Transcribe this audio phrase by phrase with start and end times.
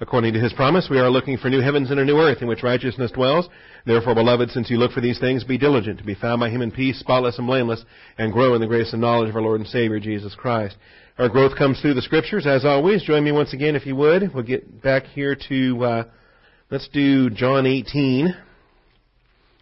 [0.00, 2.48] According to his promise, we are looking for new heavens and a new earth in
[2.48, 3.48] which righteousness dwells.
[3.86, 6.62] Therefore, beloved, since you look for these things, be diligent to be found by him
[6.62, 7.84] in peace, spotless and blameless,
[8.18, 10.76] and grow in the grace and knowledge of our Lord and Savior, Jesus Christ.
[11.16, 13.04] Our growth comes through the scriptures, as always.
[13.04, 14.34] Join me once again, if you would.
[14.34, 16.04] We'll get back here to, uh,
[16.70, 18.34] let's do John 18.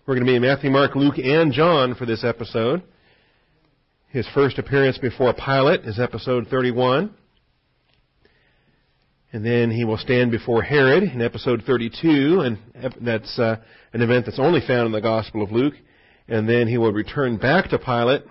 [0.06, 2.82] We're going to be in Matthew, Mark, Luke, and John for this episode.
[4.08, 7.14] His first appearance before Pilate is episode 31.
[9.34, 12.58] And then he will stand before Herod in episode 32, and
[13.00, 13.56] that's uh,
[13.94, 15.72] an event that's only found in the Gospel of Luke.
[16.28, 18.24] And then he will return back to Pilate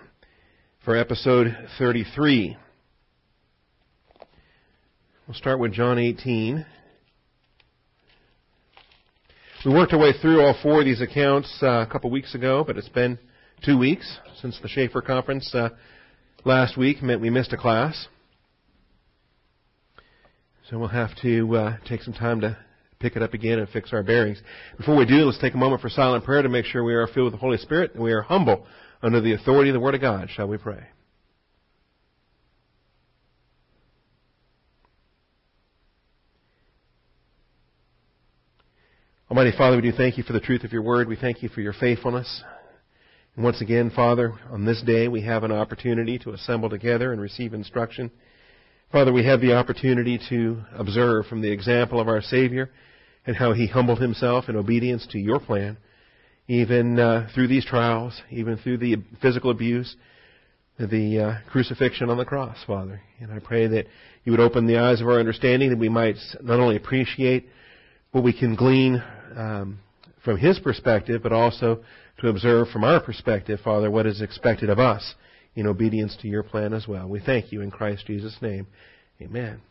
[0.86, 2.56] for episode 33.
[5.28, 6.66] We'll start with John 18.
[9.66, 12.64] We worked our way through all four of these accounts uh, a couple weeks ago,
[12.64, 13.18] but it's been
[13.66, 15.70] two weeks since the Chafer conference uh,
[16.46, 18.08] last week meant we missed a class.
[20.72, 22.58] So we'll have to uh, take some time to
[22.98, 24.42] pick it up again and fix our bearings.
[24.78, 27.08] Before we do, let's take a moment for silent prayer to make sure we are
[27.08, 28.66] filled with the Holy Spirit and we are humble
[29.04, 30.30] under the authority of the Word of God.
[30.34, 30.82] Shall we pray?
[39.30, 41.10] Almighty Father, we do thank you for the truth of your word.
[41.10, 42.44] We thank you for your faithfulness.
[43.36, 47.22] And once again, Father, on this day we have an opportunity to assemble together and
[47.22, 48.10] receive instruction.
[48.92, 52.70] Father, we have the opportunity to observe from the example of our Savior
[53.26, 55.78] and how He humbled Himself in obedience to your plan,
[56.50, 59.96] even uh, through these trials, even through the physical abuse,
[60.78, 63.00] the uh, crucifixion on the cross, Father.
[63.22, 63.86] And I pray that
[64.26, 67.48] you would open the eyes of our understanding that we might not only appreciate
[68.12, 69.02] what we can glean
[69.38, 69.80] um,
[70.26, 71.82] from His perspective, but also
[72.20, 75.16] to observe from our perspective, Father, what is expected of us
[75.56, 77.08] in obedience to your plan as well.
[77.08, 78.68] We thank you in Christ Jesus' name.
[79.22, 79.62] Amen.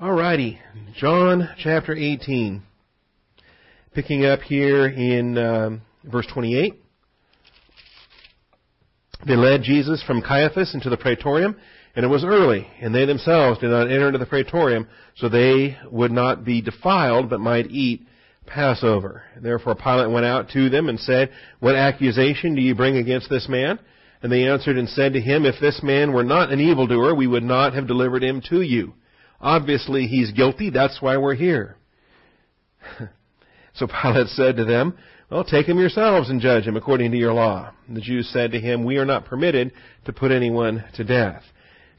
[0.00, 0.58] Alrighty,
[0.94, 2.62] John chapter 18.
[3.94, 6.74] Picking up here in um, verse 28.
[9.26, 11.56] They led Jesus from Caiaphas into the praetorium,
[11.96, 15.78] and it was early, and they themselves did not enter into the praetorium, so they
[15.90, 18.06] would not be defiled, but might eat
[18.46, 19.22] Passover.
[19.40, 21.30] Therefore Pilate went out to them and said,
[21.60, 23.78] What accusation do you bring against this man?
[24.22, 27.26] And they answered and said to him, If this man were not an evildoer, we
[27.26, 28.94] would not have delivered him to you.
[29.40, 31.76] Obviously he's guilty, that's why we're here.
[33.74, 34.96] so Pilate said to them,
[35.30, 37.72] Well, take him yourselves and judge him according to your law.
[37.86, 39.72] And the Jews said to him, We are not permitted
[40.06, 41.42] to put anyone to death.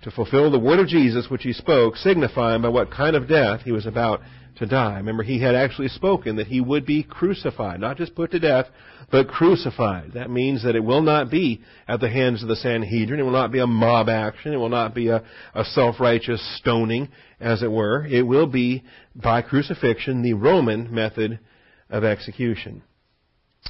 [0.03, 3.61] To fulfill the word of Jesus which he spoke, signifying by what kind of death
[3.61, 4.21] he was about
[4.57, 4.97] to die.
[4.97, 8.65] Remember, he had actually spoken that he would be crucified, not just put to death,
[9.11, 10.13] but crucified.
[10.13, 13.19] That means that it will not be at the hands of the Sanhedrin.
[13.19, 14.53] It will not be a mob action.
[14.53, 15.23] It will not be a,
[15.53, 17.09] a self-righteous stoning,
[17.39, 18.05] as it were.
[18.05, 18.83] It will be,
[19.15, 21.39] by crucifixion, the Roman method
[21.89, 22.83] of execution.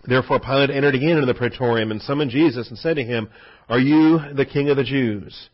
[0.05, 3.29] Therefore Pilate entered again into the praetorium and summoned Jesus and said to him,
[3.67, 5.49] Are you the king of the Jews?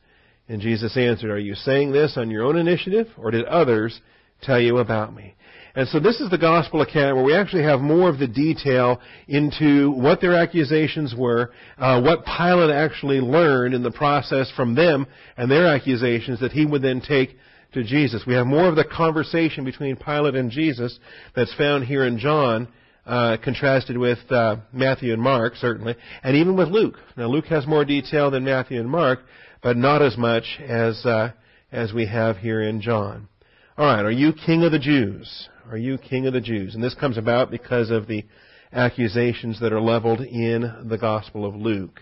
[0.47, 3.99] And Jesus answered, Are you saying this on your own initiative, or did others
[4.43, 5.35] tell you about me.
[5.75, 9.01] And so this is the gospel account where we actually have more of the detail
[9.27, 15.07] into what their accusations were, uh, what Pilate actually learned in the process from them
[15.35, 17.35] and their accusations that he would then take
[17.73, 18.23] to Jesus.
[18.27, 20.99] We have more of the conversation between Pilate and Jesus
[21.35, 22.67] that's found here in John,
[23.07, 26.95] uh, contrasted with uh, Matthew and Mark, certainly, and even with Luke.
[27.17, 29.21] Now, Luke has more detail than Matthew and Mark,
[29.63, 31.31] but not as much as uh,
[31.71, 33.27] as we have here in John.
[33.75, 35.49] All right, are you king of the Jews?
[35.67, 36.75] Are you king of the Jews?
[36.75, 38.23] And this comes about because of the
[38.71, 41.99] accusations that are leveled in the Gospel of Luke.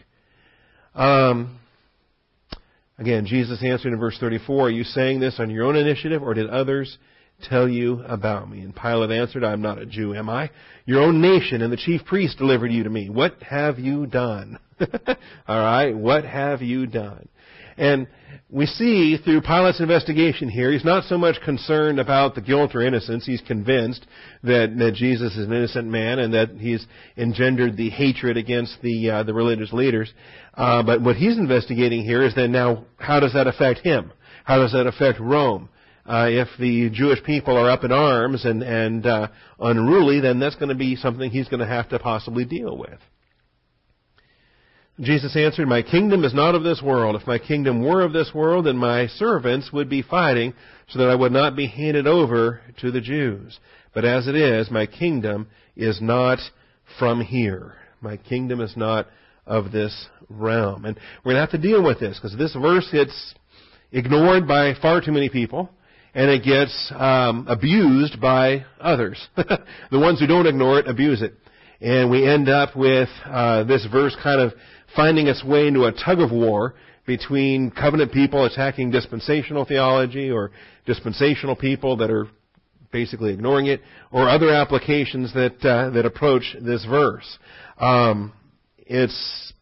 [0.94, 1.60] Um,
[2.98, 6.34] again, Jesus answered in verse 34, Are you saying this on your own initiative, or
[6.34, 6.98] did others
[7.44, 8.60] tell you about me?
[8.60, 10.52] And Pilate answered, I am not a Jew, am I?
[10.86, 13.10] Your own nation and the chief priests delivered you to me.
[13.10, 14.60] What have you done?
[15.48, 17.30] All right, what have you done?
[17.78, 18.08] And
[18.50, 22.82] we see through Pilate's investigation here, he's not so much concerned about the guilt or
[22.82, 23.26] innocence.
[23.26, 24.06] He's convinced
[24.44, 26.86] that, that Jesus is an innocent man and that he's
[27.16, 30.14] engendered the hatred against the uh, the religious leaders.
[30.54, 34.12] Uh, but what he's investigating here is then now, how does that affect him?
[34.44, 35.70] How does that affect Rome?
[36.06, 39.28] Uh, if the Jewish people are up in arms and and uh,
[39.60, 43.00] unruly, then that's going to be something he's going to have to possibly deal with.
[45.00, 47.16] Jesus answered, My kingdom is not of this world.
[47.16, 50.54] If my kingdom were of this world, then my servants would be fighting
[50.90, 53.60] so that I would not be handed over to the Jews.
[53.94, 56.40] But as it is, my kingdom is not
[57.00, 57.76] from here.
[58.02, 59.08] My kingdom is not
[59.46, 60.86] of this realm.
[60.86, 63.34] And we're going to have to deal with this because this verse gets
[63.92, 65.70] ignored by far too many people.
[66.14, 69.28] and it gets um, abused by others.
[69.36, 71.34] the ones who don't ignore it abuse it.
[71.80, 74.54] And we end up with uh, this verse kind of
[74.96, 80.52] finding its way into a tug of war between covenant people attacking dispensational theology or
[80.86, 82.28] dispensational people that are
[82.92, 87.38] basically ignoring it, or other applications that uh, that approach this verse.
[87.80, 88.34] Um,
[88.78, 89.54] it's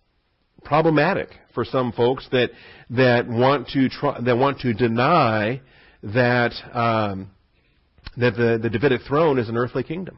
[0.64, 2.50] problematic for some folks that
[2.90, 5.62] that want to try, that want to deny
[6.04, 7.30] that um,
[8.18, 10.18] that the, the Davidic throne is an earthly kingdom.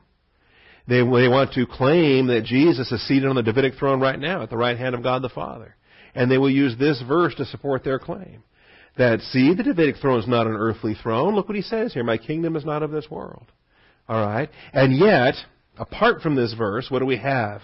[0.91, 4.43] They, they want to claim that Jesus is seated on the Davidic throne right now
[4.43, 5.73] at the right hand of God the Father.
[6.13, 8.43] And they will use this verse to support their claim.
[8.97, 11.33] That, see, the Davidic throne is not an earthly throne.
[11.33, 12.03] Look what he says here.
[12.03, 13.45] My kingdom is not of this world.
[14.09, 14.49] Alright?
[14.73, 15.35] And yet,
[15.77, 17.61] apart from this verse, what do we have?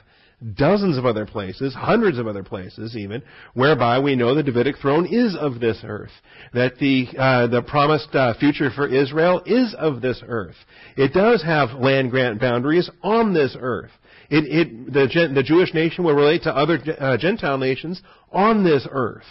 [0.53, 3.23] Dozens of other places, hundreds of other places even,
[3.53, 6.11] whereby we know the Davidic throne is of this earth.
[6.53, 10.55] That the, uh, the promised uh, future for Israel is of this earth.
[10.95, 13.91] It does have land grant boundaries on this earth.
[14.29, 18.01] It, it, the, the Jewish nation will relate to other uh, Gentile nations
[18.31, 19.23] on this earth.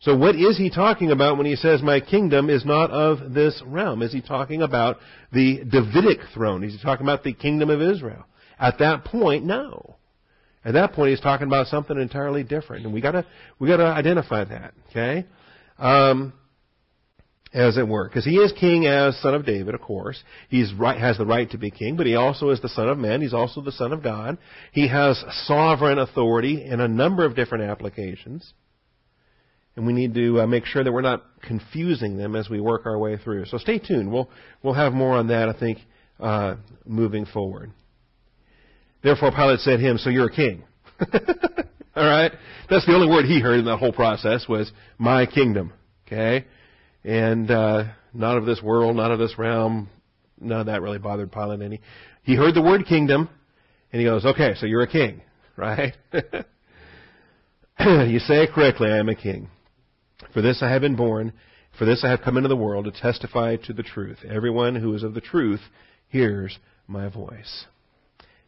[0.00, 3.60] So what is he talking about when he says, my kingdom is not of this
[3.66, 4.02] realm?
[4.02, 4.96] Is he talking about
[5.32, 6.64] the Davidic throne?
[6.64, 8.24] Is he talking about the kingdom of Israel?
[8.60, 9.96] At that point, no.
[10.64, 13.24] At that point, he's talking about something entirely different, and we gotta
[13.58, 14.74] we gotta identify that.
[14.90, 15.26] Okay,
[15.78, 16.34] um,
[17.54, 20.22] as it were, because he is king as son of David, of course.
[20.50, 22.98] He's right has the right to be king, but he also is the son of
[22.98, 23.22] man.
[23.22, 24.36] He's also the son of God.
[24.72, 28.52] He has sovereign authority in a number of different applications.
[29.76, 32.84] And we need to uh, make sure that we're not confusing them as we work
[32.84, 33.46] our way through.
[33.46, 34.12] So stay tuned.
[34.12, 34.28] We'll
[34.62, 35.78] we'll have more on that, I think,
[36.18, 37.72] uh, moving forward.
[39.02, 40.64] Therefore Pilate said to him, so you're a king.
[41.96, 42.32] All right?
[42.68, 45.72] That's the only word he heard in that whole process was, my kingdom.
[46.06, 46.46] Okay?
[47.04, 49.88] And, uh, not of this world, not of this realm.
[50.40, 51.80] None of that really bothered Pilate any.
[52.22, 53.28] He heard the word kingdom,
[53.92, 55.22] and he goes, okay, so you're a king.
[55.56, 55.94] Right?
[56.14, 56.22] you
[58.20, 59.50] say it correctly, I am a king.
[60.32, 61.34] For this I have been born.
[61.78, 64.18] For this I have come into the world to testify to the truth.
[64.26, 65.60] Everyone who is of the truth
[66.08, 67.66] hears my voice.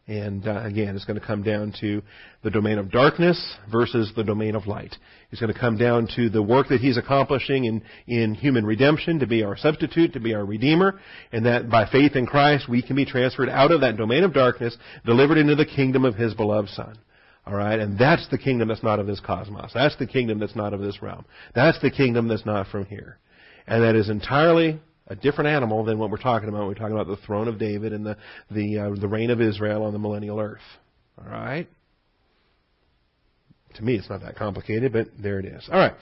[0.05, 2.01] And uh, again, it's going to come down to
[2.43, 3.41] the domain of darkness
[3.71, 4.93] versus the domain of light.
[5.31, 9.19] It's going to come down to the work that He's accomplishing in, in human redemption
[9.19, 10.99] to be our substitute, to be our Redeemer,
[11.31, 14.33] and that by faith in Christ we can be transferred out of that domain of
[14.33, 16.97] darkness, delivered into the kingdom of His beloved Son.
[17.47, 17.79] Alright?
[17.79, 19.71] And that's the kingdom that's not of this cosmos.
[19.73, 21.25] That's the kingdom that's not of this realm.
[21.55, 23.19] That's the kingdom that's not from here.
[23.67, 26.67] And that is entirely a different animal than what we're talking about.
[26.67, 28.17] We're talking about the throne of David and the
[28.49, 30.61] the uh, the reign of Israel on the millennial earth.
[31.17, 31.67] All right.
[33.75, 35.67] To me, it's not that complicated, but there it is.
[35.71, 35.93] All right.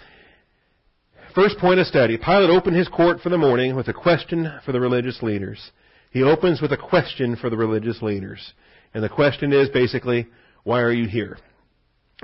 [1.34, 2.18] First point of study.
[2.18, 5.72] Pilate opened his court for the morning with a question for the religious leaders.
[6.12, 8.54] He opens with a question for the religious leaders.
[8.94, 10.28] And the question is basically,
[10.64, 11.38] why are you here?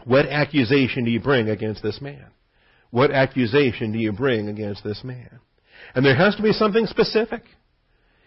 [0.03, 2.25] What accusation do you bring against this man?
[2.91, 5.39] What accusation do you bring against this man?
[5.95, 7.43] And there has to be something specific.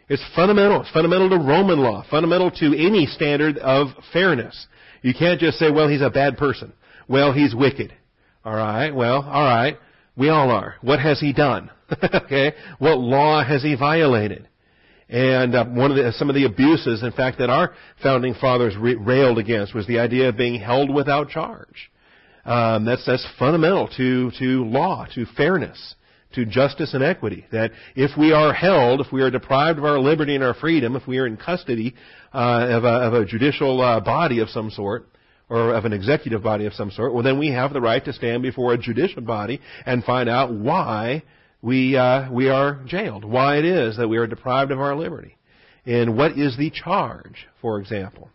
[0.09, 0.81] It's fundamental.
[0.81, 4.67] It's fundamental to Roman law, fundamental to any standard of fairness.
[5.03, 6.73] You can't just say, well, he's a bad person.
[7.09, 7.93] Well, he's wicked.
[8.45, 8.91] All right.
[8.91, 9.79] Well, all right.
[10.17, 10.75] We all are.
[10.81, 11.71] What has he done?
[12.15, 12.55] okay.
[12.79, 14.49] What law has he violated?
[15.09, 18.77] And uh, one of the, some of the abuses, in fact, that our founding fathers
[18.77, 21.91] re- railed against was the idea of being held without charge.
[22.45, 25.95] Um, that's that's fundamental to to law, to fairness
[26.35, 27.47] to justice and equity.
[27.53, 30.97] That if we are held, if we are deprived of our liberty and our freedom,
[30.97, 31.95] if we are in custody
[32.33, 35.07] uh, of, a, of, a, judicial uh, body of some sort,
[35.49, 38.13] or of an executive body of some sort, well then we have the right to
[38.13, 41.23] stand before a judicial body and find out why
[41.63, 45.37] we uh, we are jailed, why it is that we are deprived of our liberty,
[45.85, 48.31] and what is the charge, for example.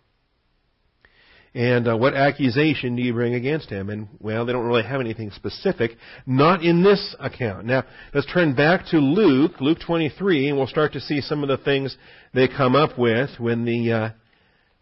[1.56, 3.90] And uh, what accusation do you bring against him?
[3.90, 5.92] And, well, they don't really have anything specific.
[6.26, 7.66] Not in this account.
[7.66, 11.48] Now, let's turn back to Luke, Luke 23, and we'll start to see some of
[11.48, 11.96] the things
[12.34, 14.10] they come up with when the, uh,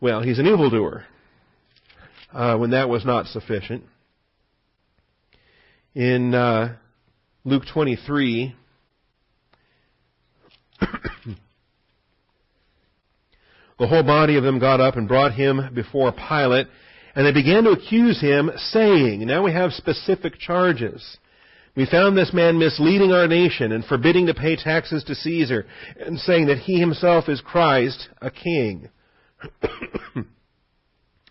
[0.01, 1.05] well, he's an evildoer.
[2.33, 3.83] Uh, when that was not sufficient.
[5.93, 6.75] In uh,
[7.43, 8.55] Luke 23,
[13.83, 16.67] The whole body of them got up and brought him before Pilate,
[17.15, 21.17] and they began to accuse him, saying, now we have specific charges.
[21.75, 25.65] We found this man misleading our nation and forbidding to pay taxes to Caesar,
[25.99, 28.87] and saying that he himself is Christ, a king.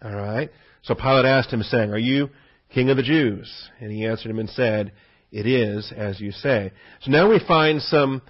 [0.05, 0.51] All right.
[0.83, 2.29] So Pilate asked him, saying, Are you
[2.69, 3.51] king of the Jews?
[3.81, 4.93] And he answered him and said,
[5.31, 6.73] It is as you say.
[7.01, 8.21] So now we find some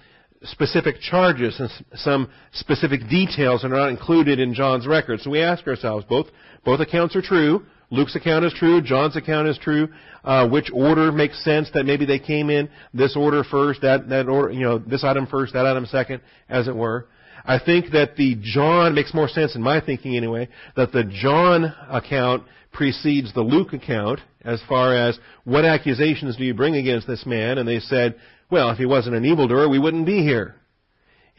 [0.43, 5.21] specific charges and some specific details are not included in John's record.
[5.21, 6.27] So we ask ourselves, both,
[6.65, 7.65] both accounts are true.
[7.89, 8.81] Luke's account is true.
[8.81, 9.87] John's account is true.
[10.23, 14.27] Uh, which order makes sense that maybe they came in this order first, that, that
[14.27, 17.07] order, you know, this item first, that item second, as it were.
[17.45, 21.65] I think that the John makes more sense in my thinking anyway, that the John
[21.89, 27.25] account precedes the Luke account as far as what accusations do you bring against this
[27.25, 27.57] man?
[27.57, 28.15] And they said,
[28.53, 30.53] well, if he wasn't an evildoer, we wouldn't be here.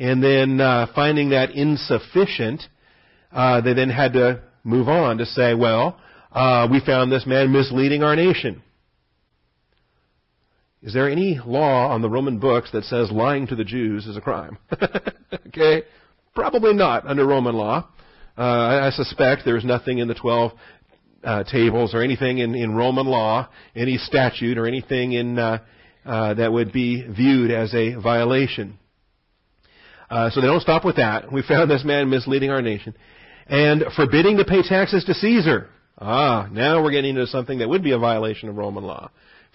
[0.00, 2.64] And then uh, finding that insufficient,
[3.30, 5.96] uh, they then had to move on to say, well,
[6.32, 8.64] uh, we found this man misleading our nation.
[10.82, 14.16] Is there any law on the Roman books that says lying to the Jews is
[14.16, 14.58] a crime?
[15.46, 15.84] okay?
[16.34, 17.88] Probably not under Roman law.
[18.36, 20.50] Uh, I, I suspect there's nothing in the 12
[21.22, 25.58] uh, tables or anything in, in Roman law, any statute or anything in, uh,
[26.04, 28.78] uh, that would be viewed as a violation.
[30.10, 31.32] Uh, so they don't stop with that.
[31.32, 32.94] We found this man misleading our nation.
[33.46, 35.68] And forbidding to pay taxes to Caesar.
[35.98, 39.10] Ah, now we're getting into something that would be a violation of Roman law.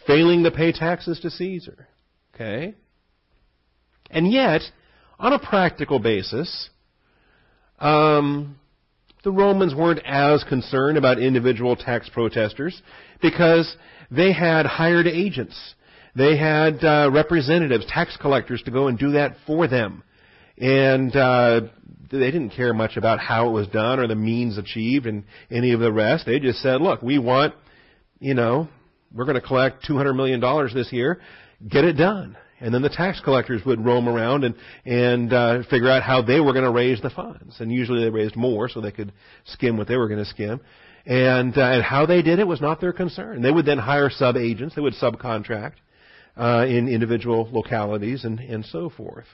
[0.07, 1.87] Failing to pay taxes to Caesar.
[2.33, 2.75] Okay?
[4.09, 4.61] And yet,
[5.19, 6.69] on a practical basis,
[7.79, 8.57] um,
[9.23, 12.81] the Romans weren't as concerned about individual tax protesters
[13.21, 13.75] because
[14.09, 15.75] they had hired agents.
[16.19, 20.03] They had uh, representatives, tax collectors, to go and do that for them.
[20.57, 21.61] And uh,
[22.11, 25.71] they didn't care much about how it was done or the means achieved and any
[25.71, 26.25] of the rest.
[26.25, 27.55] They just said, look, we want,
[28.19, 28.67] you know,
[29.15, 30.41] we're going to collect $200 million
[30.73, 31.21] this year.
[31.65, 32.35] Get it done.
[32.59, 36.41] And then the tax collectors would roam around and and uh, figure out how they
[36.41, 37.55] were going to raise the funds.
[37.61, 39.13] And usually they raised more so they could
[39.45, 40.59] skim what they were going to skim.
[41.05, 43.41] And uh, and how they did it was not their concern.
[43.41, 44.75] They would then hire sub agents.
[44.75, 45.75] They would subcontract
[46.39, 49.25] uh, in individual localities and and so forth.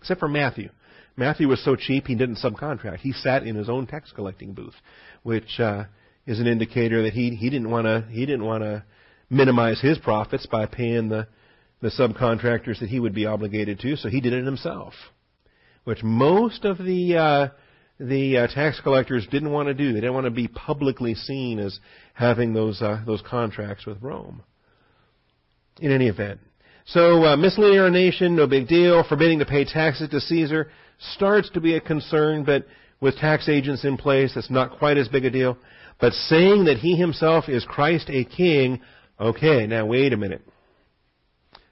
[0.00, 0.70] Except for Matthew.
[1.16, 2.98] Matthew was so cheap he didn't subcontract.
[2.98, 4.74] He sat in his own tax collecting booth,
[5.22, 5.84] which uh,
[6.26, 8.84] is an indicator that he he didn't want to he didn't want to
[9.28, 11.28] minimize his profits by paying the
[11.80, 14.92] the subcontractors that he would be obligated to, so he did it himself,
[15.84, 17.48] which most of the uh,
[17.98, 19.92] the uh, tax collectors didn't want to do.
[19.92, 21.78] They didn't want to be publicly seen as
[22.14, 24.42] having those uh, those contracts with Rome.
[25.80, 26.40] In any event,
[26.86, 29.04] so uh, misleading nation, no big deal.
[29.08, 30.70] Forbidding to pay taxes to Caesar
[31.14, 32.66] starts to be a concern, but
[33.00, 35.56] with tax agents in place, it's not quite as big a deal.
[36.00, 38.80] But saying that he himself is Christ a king,
[39.18, 40.42] okay, now wait a minute.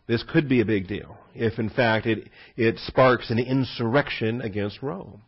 [0.07, 4.83] This could be a big deal if, in fact, it, it sparks an insurrection against
[4.83, 5.23] Rome.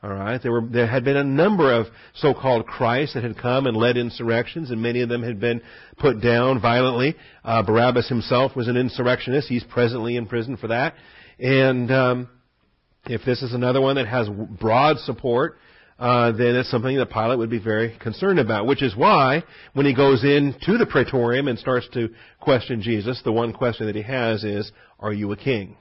[0.00, 3.66] All right, there were there had been a number of so-called Christs that had come
[3.66, 5.60] and led insurrections, and many of them had been
[5.96, 7.16] put down violently.
[7.44, 10.94] Uh, Barabbas himself was an insurrectionist; he's presently in prison for that.
[11.40, 12.28] And um,
[13.06, 15.58] if this is another one that has broad support,
[15.98, 18.68] uh, then it's something that Pilate would be very concerned about.
[18.68, 23.32] Which is why, when he goes into the praetorium and starts to question Jesus, the
[23.32, 25.76] one question that he has is, "Are you a king?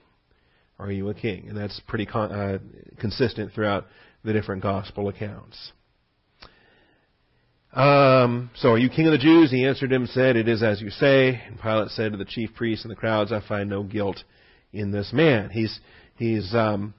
[0.79, 2.59] Are you a king?" And that's pretty con- uh,
[2.99, 3.85] consistent throughout
[4.23, 5.71] the different gospel accounts.
[7.73, 9.51] Um, so, are you king of the Jews?
[9.51, 12.55] He answered him, said, "It is as you say." And Pilate said to the chief
[12.55, 14.23] priests and the crowds, "I find no guilt
[14.73, 15.79] in this man." He's
[16.17, 16.93] he's um,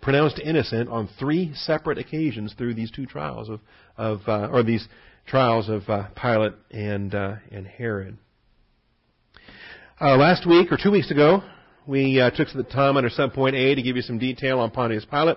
[0.00, 3.60] pronounced innocent on three separate occasions through these two trials of,
[3.96, 4.86] of uh, or these
[5.26, 8.18] trials of uh, Pilate and uh, and Herod.
[10.00, 11.42] Uh, last week or two weeks ago,
[11.86, 15.04] we uh, took the time under subpoint A to give you some detail on Pontius
[15.04, 15.36] Pilate,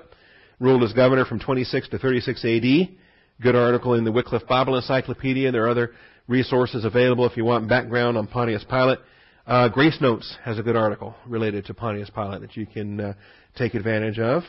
[0.60, 2.98] ruled as governor from 26 to 36 AD.
[3.42, 5.52] Good article in the Wycliffe Bible Encyclopedia.
[5.52, 5.92] There are other
[6.28, 9.00] resources available if you want background on Pontius Pilate.
[9.46, 13.14] Uh, Grace Notes has a good article related to Pontius Pilate that you can uh,
[13.56, 14.44] take advantage of.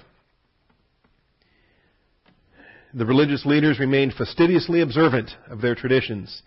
[2.95, 6.43] The religious leaders remained fastidiously observant of their traditions,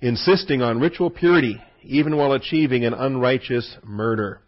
[0.00, 4.40] insisting on ritual purity even while achieving an unrighteous murder.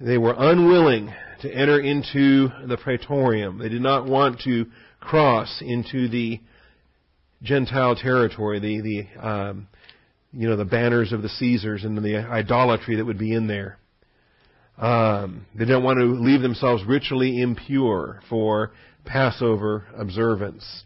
[0.00, 3.58] They were unwilling to enter into the praetorium.
[3.58, 4.66] They did not want to
[5.00, 6.40] cross into the
[7.42, 9.68] Gentile territory, the, the um,
[10.32, 13.78] you know, the banners of the Caesars and the idolatry that would be in there.
[14.76, 18.70] Um, they didn't want to leave themselves ritually impure for
[19.04, 20.84] Passover observance.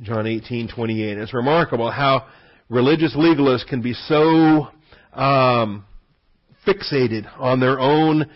[0.00, 1.18] John 18:28.
[1.18, 2.26] It's remarkable how
[2.70, 4.68] religious legalists can be so
[5.12, 5.84] um,
[6.66, 8.26] fixated on their own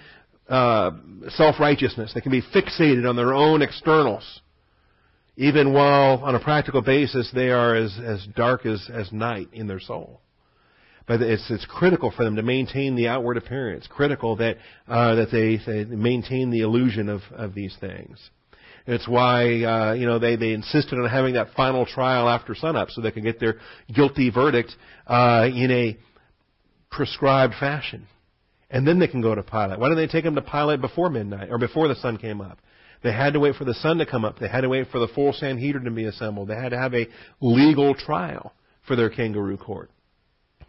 [0.49, 0.91] uh,
[1.29, 2.13] self-righteousness.
[2.15, 4.41] They can be fixated on their own externals,
[5.37, 9.67] even while on a practical basis they are as, as dark as, as night in
[9.67, 10.21] their soul.
[11.07, 13.87] but it's it's critical for them to maintain the outward appearance.
[13.89, 14.57] Critical that
[14.89, 18.19] uh, that they, they maintain the illusion of of these things.
[18.87, 22.91] It's why uh, you know they they insisted on having that final trial after sunup
[22.91, 23.57] so they could get their
[23.93, 24.75] guilty verdict
[25.07, 25.97] uh, in a
[26.91, 28.07] prescribed fashion,
[28.71, 29.79] and then they can go to Pilate.
[29.79, 32.59] Why didn't they take him to Pilate before midnight or before the sun came up?
[33.03, 34.39] They had to wait for the sun to come up.
[34.39, 36.49] They had to wait for the full Sanhedrin to be assembled.
[36.49, 37.09] They had to have a
[37.41, 38.53] legal trial
[38.87, 39.91] for their kangaroo court.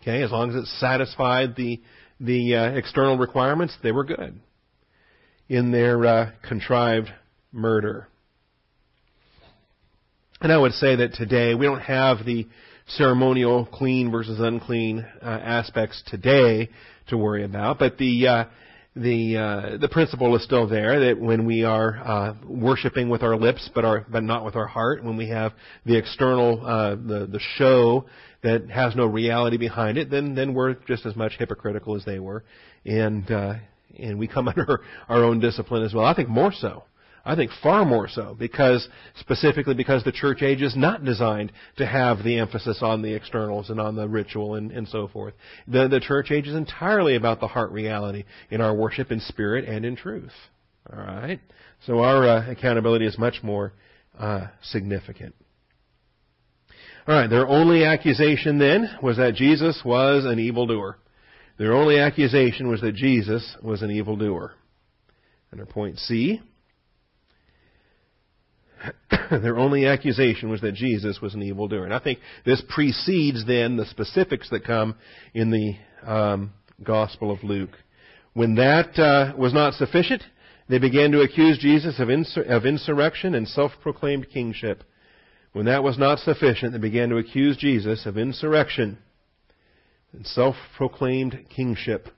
[0.01, 1.81] Okay, as long as it satisfied the
[2.19, 4.39] the uh, external requirements, they were good
[5.47, 7.09] in their uh, contrived
[7.51, 8.07] murder.
[10.41, 12.47] And I would say that today we don't have the
[12.87, 16.69] ceremonial clean versus unclean uh, aspects today
[17.09, 18.43] to worry about, but the uh,
[18.95, 23.37] the uh, the principle is still there that when we are uh, worshiping with our
[23.37, 25.53] lips but our but not with our heart, when we have
[25.85, 28.05] the external uh, the the show
[28.43, 32.19] that has no reality behind it, then then we're just as much hypocritical as they
[32.19, 32.43] were,
[32.85, 33.53] and uh,
[33.97, 36.05] and we come under our own discipline as well.
[36.05, 36.83] I think more so.
[37.27, 38.87] I think far more so because
[39.19, 43.69] specifically because the church age is not designed to have the emphasis on the externals
[43.69, 45.33] and on the ritual and, and so forth.
[45.67, 49.65] The, the church age is entirely about the heart reality in our worship in spirit
[49.65, 50.31] and in truth.
[50.89, 51.41] All right?
[51.85, 53.73] So our uh, accountability is much more
[54.17, 55.35] uh, significant.
[57.09, 60.97] All right, their only accusation then was that Jesus was an evildoer.
[61.59, 64.53] Their only accusation was that Jesus was an evildoer.
[65.51, 66.41] Under point C,
[69.31, 71.85] their only accusation was that Jesus was an evildoer.
[71.85, 74.95] And I think this precedes then the specifics that come
[75.33, 76.51] in the um,
[76.83, 77.75] Gospel of Luke.
[78.33, 80.23] When that uh, was not sufficient,
[80.69, 84.83] they began to accuse Jesus of, insur- of insurrection and self-proclaimed kingship.
[85.53, 88.99] When that was not sufficient, they began to accuse Jesus of insurrection
[90.13, 92.09] and self-proclaimed kingship.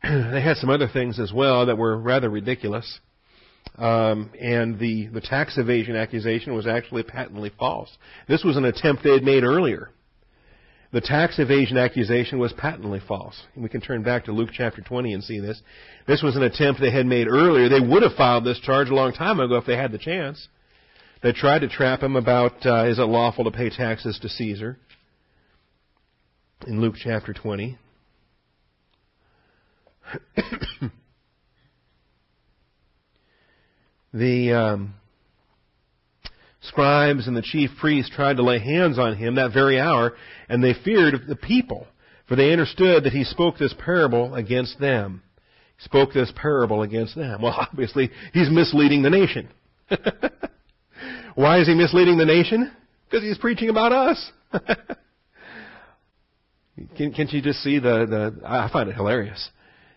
[0.32, 3.00] they had some other things as well that were rather ridiculous.
[3.76, 7.90] Um, and the, the tax evasion accusation was actually patently false.
[8.28, 9.90] This was an attempt they had made earlier.
[10.92, 13.40] The tax evasion accusation was patently false.
[13.54, 15.60] And We can turn back to Luke chapter 20 and see this.
[16.06, 17.68] This was an attempt they had made earlier.
[17.68, 20.48] They would have filed this charge a long time ago if they had the chance.
[21.22, 24.78] They tried to trap him about uh, is it lawful to pay taxes to Caesar
[26.66, 27.78] in Luke chapter 20.
[34.12, 34.94] the um,
[36.62, 40.14] scribes and the chief priests tried to lay hands on him that very hour,
[40.48, 41.86] and they feared the people,
[42.28, 45.22] for they understood that he spoke this parable against them.
[45.78, 47.42] He spoke this parable against them.
[47.42, 49.48] Well, obviously, he's misleading the nation.
[51.34, 52.70] Why is he misleading the nation?
[53.08, 54.32] Because he's preaching about us.
[56.96, 59.50] Can, not you just see the, the, I find it hilarious.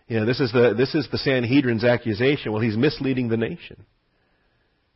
[0.06, 2.52] You know, this is the, this is the Sanhedrin's accusation.
[2.52, 3.86] Well, he's misleading the nation.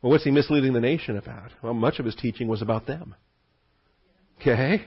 [0.01, 1.51] Well, what's he misleading the nation about?
[1.61, 3.15] Well, much of his teaching was about them.
[4.39, 4.85] Okay?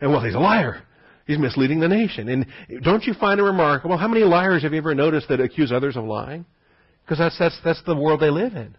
[0.00, 0.82] And well, he's a liar.
[1.26, 2.28] He's misleading the nation.
[2.28, 2.46] And
[2.82, 3.96] don't you find it remarkable?
[3.96, 6.44] How many liars have you ever noticed that accuse others of lying?
[7.04, 8.76] Because that's, that's, that's the world they live in.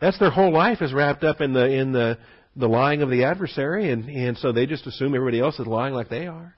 [0.00, 2.18] That's their whole life is wrapped up in the, in the,
[2.56, 5.94] the lying of the adversary, and, and so they just assume everybody else is lying
[5.94, 6.56] like they are.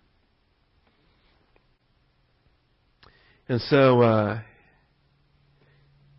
[3.53, 4.41] And so, uh,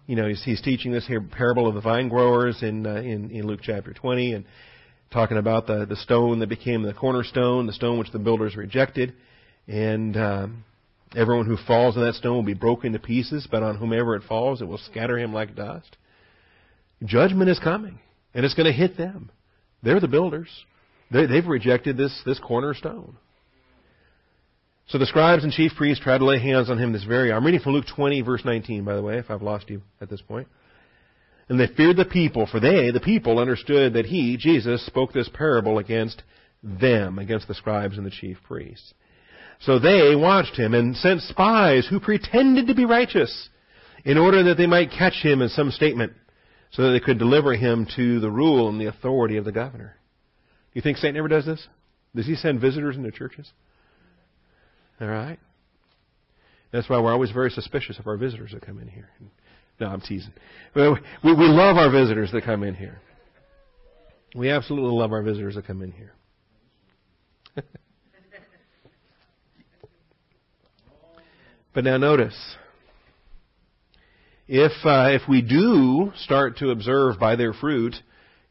[0.05, 3.31] you know, he's, he's teaching this here parable of the vine growers in, uh, in,
[3.31, 4.45] in Luke chapter 20 and
[5.11, 9.15] talking about the, the stone that became the cornerstone, the stone which the builders rejected.
[9.67, 10.63] And, um,
[11.15, 14.21] everyone who falls on that stone will be broken to pieces, but on whomever it
[14.29, 15.97] falls, it will scatter him like dust.
[17.03, 17.97] Judgment is coming,
[18.35, 19.31] and it's going to hit them.
[19.81, 20.49] They're the builders.
[21.09, 23.17] They, they've rejected this, this cornerstone.
[24.87, 27.37] So the scribes and chief priests tried to lay hands on him this very hour.
[27.37, 30.09] I'm reading from Luke 20, verse 19, by the way, if I've lost you at
[30.09, 30.47] this point.
[31.49, 35.29] And they feared the people, for they, the people, understood that he, Jesus, spoke this
[35.33, 36.23] parable against
[36.61, 38.93] them, against the scribes and the chief priests.
[39.61, 43.49] So they watched him and sent spies who pretended to be righteous
[44.03, 46.13] in order that they might catch him in some statement
[46.71, 49.95] so that they could deliver him to the rule and the authority of the governor.
[50.73, 51.65] Do you think Satan ever does this?
[52.15, 53.51] Does he send visitors into churches?
[55.01, 55.39] All right?
[56.71, 59.09] That's why we're always very suspicious of our visitors that come in here.
[59.79, 60.33] No, I'm teasing.
[60.75, 60.89] We,
[61.23, 62.99] we love our visitors that come in here.
[64.35, 66.13] We absolutely love our visitors that come in here.
[71.75, 72.35] but now notice,
[74.47, 77.95] if uh, if we do start to observe by their fruit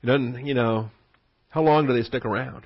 [0.03, 0.91] It doesn't, you know,
[1.51, 2.65] how long do they stick around?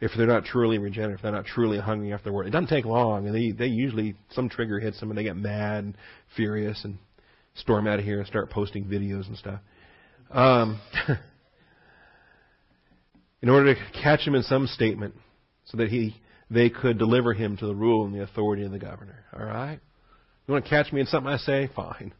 [0.00, 2.46] If they're not truly regenerate, if they're not truly hungry after the word.
[2.46, 5.36] It doesn't take long, and they, they usually, some trigger hits them and they get
[5.36, 5.96] mad and
[6.36, 6.96] furious and
[7.54, 9.60] storm out of here and start posting videos and stuff.
[10.30, 10.80] Um,
[13.42, 15.14] in order to catch him in some statement
[15.66, 16.16] so that he
[16.50, 19.24] they could deliver him to the rule and the authority of the governor.
[19.32, 19.78] All right?
[20.46, 21.70] You want to catch me in something I say?
[21.76, 22.12] Fine.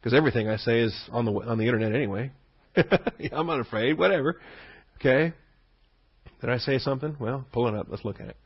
[0.00, 2.32] Because everything I say is on the on the internet anyway.
[3.32, 3.98] I'm not afraid.
[3.98, 4.40] Whatever.
[4.96, 5.32] Okay?
[6.40, 7.16] Did I say something?
[7.18, 7.86] Well, pull it up.
[7.90, 8.36] Let's look at it.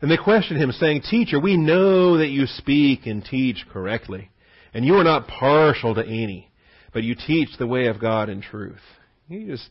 [0.00, 4.30] And they questioned him, saying, Teacher, we know that you speak and teach correctly,
[4.74, 6.50] and you are not partial to any,
[6.92, 8.80] but you teach the way of God in truth.
[9.28, 9.70] You just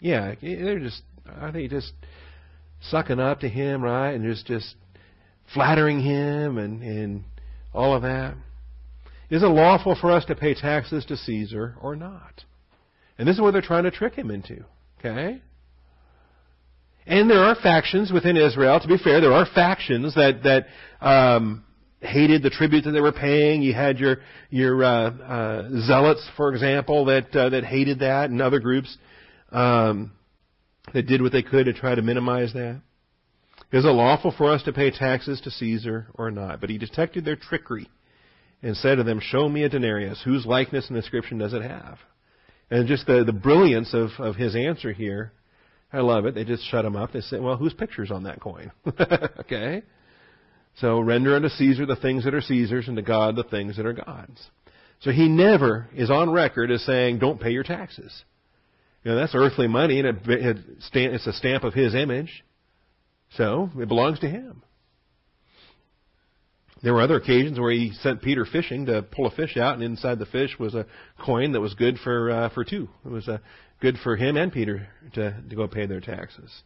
[0.00, 1.02] yeah, they're just
[1.40, 1.92] are they just
[2.80, 4.12] sucking up to him, right?
[4.12, 4.74] And just just
[5.52, 7.24] flattering him and and
[7.72, 8.34] all of that.
[9.28, 12.44] Is it lawful for us to pay taxes to Caesar or not?
[13.16, 14.64] And this is what they're trying to trick him into.
[14.98, 15.40] Okay?
[17.06, 18.78] And there are factions within Israel.
[18.78, 20.66] To be fair, there are factions that that
[21.04, 21.64] um,
[22.00, 23.62] hated the tribute that they were paying.
[23.62, 24.18] You had your
[24.50, 28.96] your uh, uh, zealots, for example, that uh, that hated that, and other groups
[29.50, 30.12] um,
[30.92, 32.80] that did what they could to try to minimize that.
[33.72, 36.60] Is it lawful for us to pay taxes to Caesar or not?
[36.60, 37.88] But he detected their trickery
[38.62, 40.20] and said to them, Show me a denarius.
[40.24, 41.98] Whose likeness and inscription does it have?
[42.70, 45.32] And just the, the brilliance of, of his answer here,
[45.92, 46.34] I love it.
[46.34, 47.12] They just shut him up.
[47.12, 48.70] They say, Well, whose picture's on that coin?
[49.40, 49.82] okay?
[50.76, 53.86] So render unto Caesar the things that are Caesar's and to God the things that
[53.86, 54.40] are God's.
[55.00, 58.24] So he never is on record as saying, Don't pay your taxes.
[59.02, 60.56] You know, that's earthly money, and it, it,
[60.92, 62.44] it's a stamp of His image.
[63.36, 64.62] So, it belongs to Him.
[66.82, 69.82] There were other occasions where he sent Peter fishing to pull a fish out, and
[69.82, 70.86] inside the fish was a
[71.24, 72.88] coin that was good for uh, for two.
[73.04, 73.38] It was uh,
[73.80, 76.62] good for him and Peter to to go pay their taxes.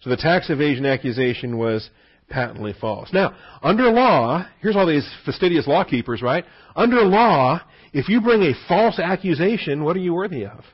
[0.00, 1.90] So the tax evasion accusation was
[2.30, 3.12] patently false.
[3.12, 6.44] Now, under law, here's all these fastidious law keepers, right?
[6.76, 7.60] Under law,
[7.92, 10.64] if you bring a false accusation, what are you worthy of?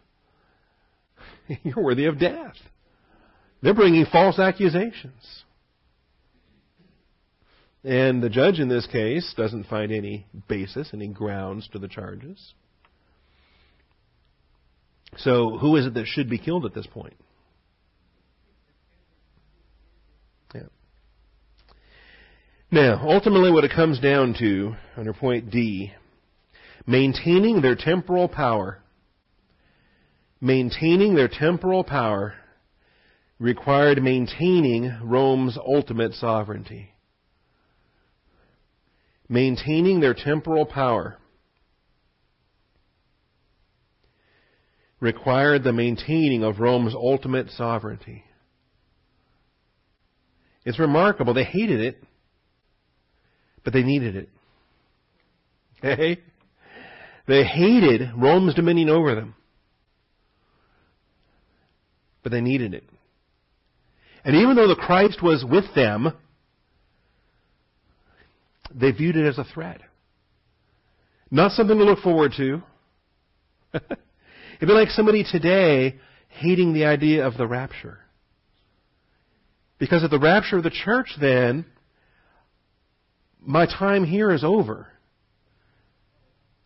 [1.63, 2.55] You're worthy of death.
[3.63, 5.45] They're bringing false accusations.
[7.85, 12.55] And the judge in this case doesn't find any basis, any grounds to the charges.
[15.19, 17.15] So, who is it that should be killed at this point?
[20.55, 20.63] Yeah.
[22.71, 25.93] Now, ultimately, what it comes down to, under point D,
[26.87, 28.81] maintaining their temporal power
[30.45, 32.35] maintaining their temporal power
[33.39, 36.94] required maintaining Rome's ultimate sovereignty.
[39.29, 41.19] Maintaining their temporal power
[45.01, 48.25] required the maintaining of Rome's ultimate sovereignty.
[50.65, 51.35] It's remarkable.
[51.35, 52.03] They hated it,
[53.65, 54.29] but they needed it.
[55.83, 56.21] Okay?
[57.27, 59.35] They hated Rome's dominion over them
[62.25, 62.83] but they needed it.
[64.25, 66.13] And even though the Christ was with them,
[68.75, 69.81] they viewed it as a threat.
[71.31, 72.63] Not something to look forward to.
[73.75, 73.89] It'd
[74.61, 75.97] be like somebody today
[76.29, 78.01] hating the idea of the rapture.
[79.79, 81.67] Because at the rapture of the church, then,
[83.41, 84.89] my time here is over.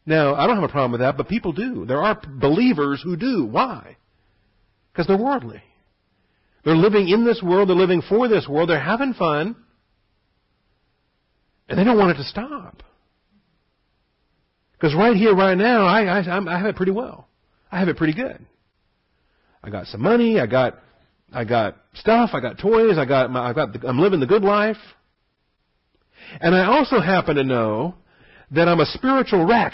[0.07, 1.85] Now, I don't have a problem with that, but people do.
[1.85, 3.45] There are believers who do.
[3.45, 3.97] Why?
[4.93, 5.63] Because they're worldly.
[6.65, 9.57] They're living in this world, they're living for this world, they're having fun,
[11.69, 12.83] and they don't want it to stop.
[14.73, 17.29] Because right here, right now, I, I, I have it pretty well.
[17.71, 18.45] I have it pretty good.
[19.63, 20.79] I got some money, I got,
[21.33, 24.27] I got stuff, I got toys, I got, my, I got, the, I'm living the
[24.27, 24.77] good life.
[26.41, 27.95] And I also happen to know
[28.53, 29.73] that I'm a spiritual wreck.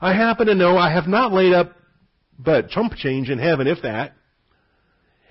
[0.00, 1.76] I happen to know I have not laid up
[2.38, 4.12] but chump change in heaven, if that.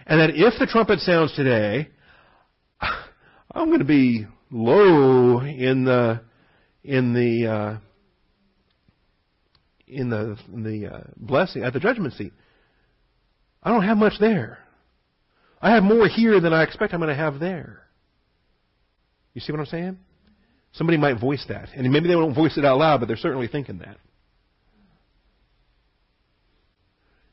[0.06, 1.90] And that if the trumpet sounds today,
[3.52, 6.22] I'm going to be low in the
[6.84, 7.78] in the uh,
[9.88, 12.34] in the in the uh, blessing at the judgment seat.
[13.64, 14.60] I don't have much there.
[15.62, 17.82] I have more here than I expect I'm going to have there.
[19.34, 19.98] You see what I'm saying?
[20.74, 23.48] Somebody might voice that, and maybe they won't voice it out loud, but they're certainly
[23.48, 23.98] thinking that.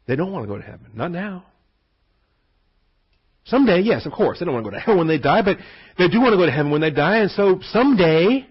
[0.07, 0.87] They don't want to go to heaven.
[0.95, 1.45] Not now.
[3.45, 5.59] Someday, yes, of course, they don't want to go to hell when they die, but
[5.99, 8.47] they do want to go to heaven when they die, and so someday,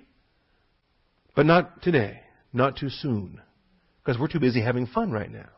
[1.36, 2.20] but not today,
[2.52, 3.40] not too soon,
[4.04, 5.50] because we're too busy having fun right now.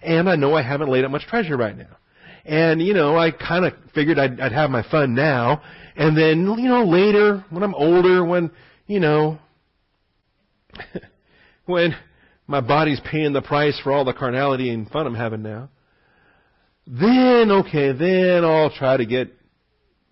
[0.00, 1.96] And I know I haven't laid up much treasure right now.
[2.44, 5.62] And, you know, I kind of figured I'd, I'd have my fun now.
[5.96, 8.50] And then, you know, later, when I'm older, when,
[8.86, 9.38] you know,
[11.66, 11.94] when
[12.46, 15.68] my body's paying the price for all the carnality and fun I'm having now,
[16.86, 19.32] then, okay, then I'll try to get,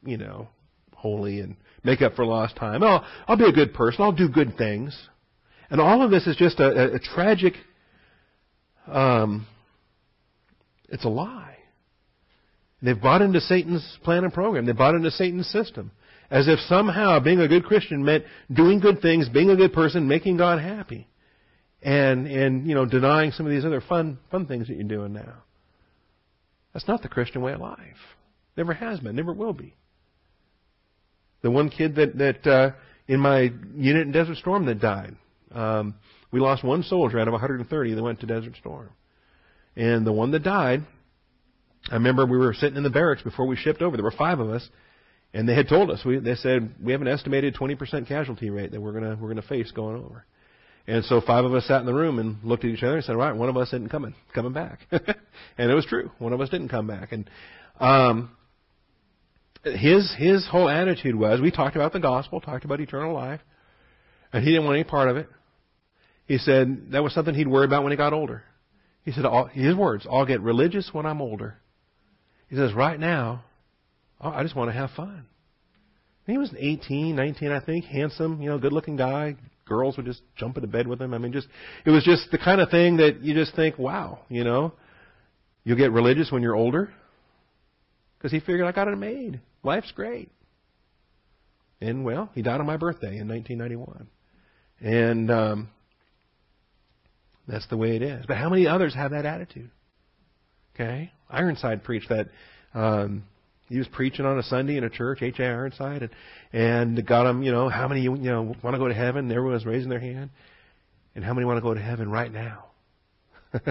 [0.05, 0.49] you know,
[0.95, 2.83] holy and make up for lost time.
[2.83, 4.03] I'll, I'll be a good person.
[4.03, 4.97] I'll do good things.
[5.71, 7.55] And all of this is just a, a, a tragic,
[8.87, 9.47] um,
[10.89, 11.57] it's a lie.
[12.83, 14.67] They've bought into Satan's plan and program.
[14.67, 15.93] They bought into Satan's system.
[16.31, 20.07] As if somehow being a good Christian meant doing good things, being a good person,
[20.07, 21.09] making God happy.
[21.83, 25.13] And, and, you know, denying some of these other fun, fun things that you're doing
[25.13, 25.43] now.
[26.73, 27.97] That's not the Christian way of life.
[28.57, 29.75] Never has been, never will be.
[31.43, 32.71] The one kid that, that, uh,
[33.09, 35.17] in my unit in Desert Storm that died,
[35.53, 35.95] um,
[36.31, 38.91] we lost one soldier out of 130 that went to Desert Storm.
[39.77, 40.85] And the one that died,
[41.91, 43.97] I remember we were sitting in the barracks before we shipped over.
[43.97, 44.69] There were five of us,
[45.33, 48.73] and they had told us we they said we have an estimated 20% casualty rate
[48.73, 50.27] that we're gonna we're gonna face going over.
[50.87, 53.05] And so five of us sat in the room and looked at each other and
[53.05, 56.11] said, "Right, one of us isn't coming coming back." and it was true.
[56.19, 57.13] One of us didn't come back.
[57.13, 57.29] And
[57.79, 58.31] um,
[59.65, 63.41] his his whole attitude was we talked about the gospel, talked about eternal life,
[64.33, 65.29] and he didn't want any part of it.
[66.27, 68.45] He said that was something he'd worry about when he got older.
[69.05, 71.57] He said, his words, I'll get religious when I'm older.
[72.49, 73.45] He says, right now,
[74.21, 75.27] I just want to have fun.
[76.27, 79.37] He was 18, 19, I think, handsome, you know, good looking guy.
[79.71, 81.15] Girls would just jump into bed with him.
[81.15, 81.47] I mean, just,
[81.87, 84.73] it was just the kind of thing that you just think, wow, you know,
[85.63, 86.93] you'll get religious when you're older.
[88.19, 89.41] Because he figured I got it made.
[89.63, 90.29] Life's great.
[91.81, 94.09] And well, he died on my birthday in 1991.
[94.81, 95.69] And, um,
[97.47, 98.25] that's the way it is.
[98.27, 99.71] But how many others have that attitude?
[100.75, 102.29] Okay, Ironside preached that.
[102.75, 103.23] Um,
[103.71, 105.39] he was preaching on a Sunday in a church, H.
[105.39, 105.45] A.
[105.45, 106.11] Ironside, and
[106.53, 107.43] and got him.
[107.45, 109.27] You know, how many you know want to go to heaven?
[109.27, 110.31] And everyone was raising their hand.
[111.15, 112.65] And how many want to go to heaven right now?
[113.53, 113.65] have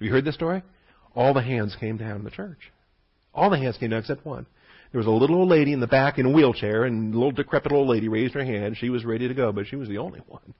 [0.00, 0.62] you heard this story?
[1.14, 2.58] All the hands came down in the church.
[3.32, 4.46] All the hands came down except one.
[4.90, 7.32] There was a little old lady in the back in a wheelchair, and a little
[7.32, 8.76] decrepit old lady raised her hand.
[8.78, 10.54] She was ready to go, but she was the only one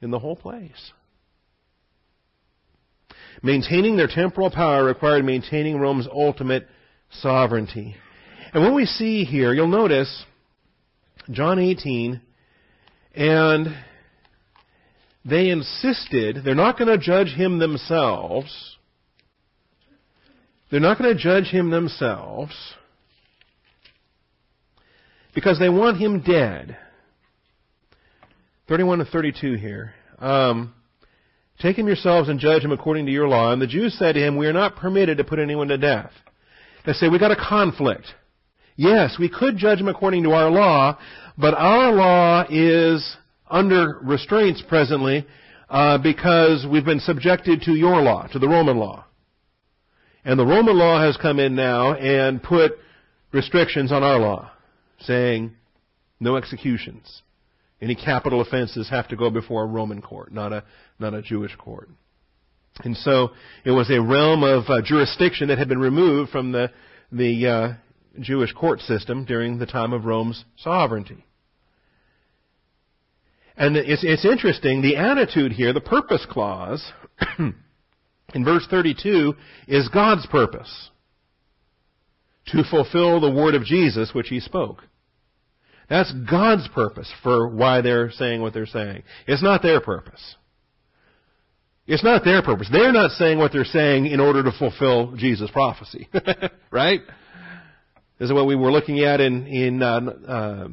[0.00, 0.92] in the whole place.
[3.42, 6.66] Maintaining their temporal power required maintaining Rome's ultimate
[7.20, 7.96] sovereignty.
[8.52, 10.24] And what we see here, you'll notice
[11.30, 12.20] John 18,
[13.14, 13.66] and
[15.24, 18.76] they insisted they're not going to judge him themselves.
[20.70, 22.54] They're not going to judge him themselves
[25.34, 26.76] because they want him dead.
[28.68, 29.94] 31 to 32 here.
[30.18, 30.74] Um,
[31.62, 33.52] Take him yourselves and judge him according to your law.
[33.52, 36.10] And the Jews said to him, We are not permitted to put anyone to death.
[36.86, 38.06] They say, We got a conflict.
[38.76, 40.98] Yes, we could judge him according to our law,
[41.36, 43.16] but our law is
[43.50, 45.26] under restraints presently
[45.68, 49.04] uh, because we've been subjected to your law, to the Roman law.
[50.24, 52.72] And the Roman law has come in now and put
[53.32, 54.50] restrictions on our law,
[55.00, 55.52] saying
[56.20, 57.22] no executions.
[57.80, 60.64] Any capital offenses have to go before a Roman court, not a,
[60.98, 61.88] not a Jewish court.
[62.80, 63.30] And so
[63.64, 66.70] it was a realm of uh, jurisdiction that had been removed from the,
[67.10, 71.24] the uh, Jewish court system during the time of Rome's sovereignty.
[73.56, 76.82] And it's, it's interesting, the attitude here, the purpose clause,
[77.38, 79.34] in verse 32,
[79.68, 80.90] is God's purpose
[82.46, 84.82] to fulfill the word of Jesus which he spoke.
[85.88, 89.02] That's God's purpose for why they're saying what they're saying.
[89.26, 90.36] It's not their purpose.
[91.86, 92.68] It's not their purpose.
[92.70, 96.08] They're not saying what they're saying in order to fulfill Jesus' prophecy.
[96.70, 97.00] right?
[98.18, 100.68] This is what we were looking at in, in uh, uh,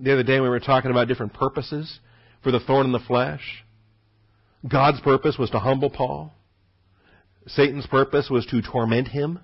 [0.00, 2.00] the other day when we were talking about different purposes
[2.42, 3.42] for the thorn in the flesh.
[4.66, 6.32] God's purpose was to humble Paul.
[7.46, 9.40] Satan's purpose was to torment him.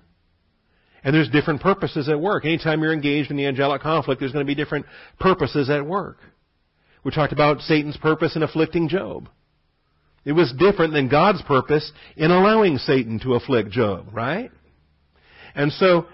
[1.03, 2.45] And there's different purposes at work.
[2.45, 4.85] Anytime you're engaged in the angelic conflict, there's going to be different
[5.19, 6.17] purposes at work.
[7.03, 9.29] We talked about Satan's purpose in afflicting Job.
[10.25, 14.51] It was different than God's purpose in allowing Satan to afflict Job, right?
[15.55, 16.05] And so,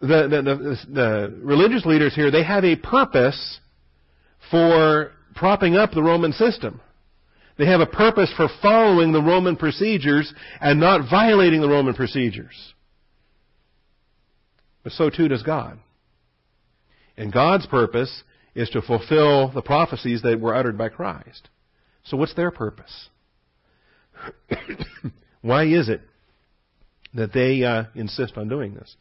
[0.00, 3.60] the, the, the, the religious leaders here, they have a purpose
[4.50, 6.80] for propping up the Roman system.
[7.56, 12.74] They have a purpose for following the Roman procedures and not violating the Roman procedures.
[14.82, 15.78] But so too does God.
[17.16, 21.48] And God's purpose is to fulfill the prophecies that were uttered by Christ.
[22.04, 23.08] So what's their purpose?
[25.42, 26.00] Why is it
[27.14, 28.96] that they uh, insist on doing this?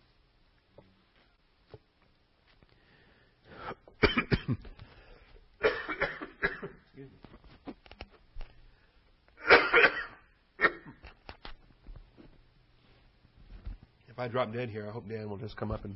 [14.09, 15.95] if I drop dead here, I hope Dan will just come up and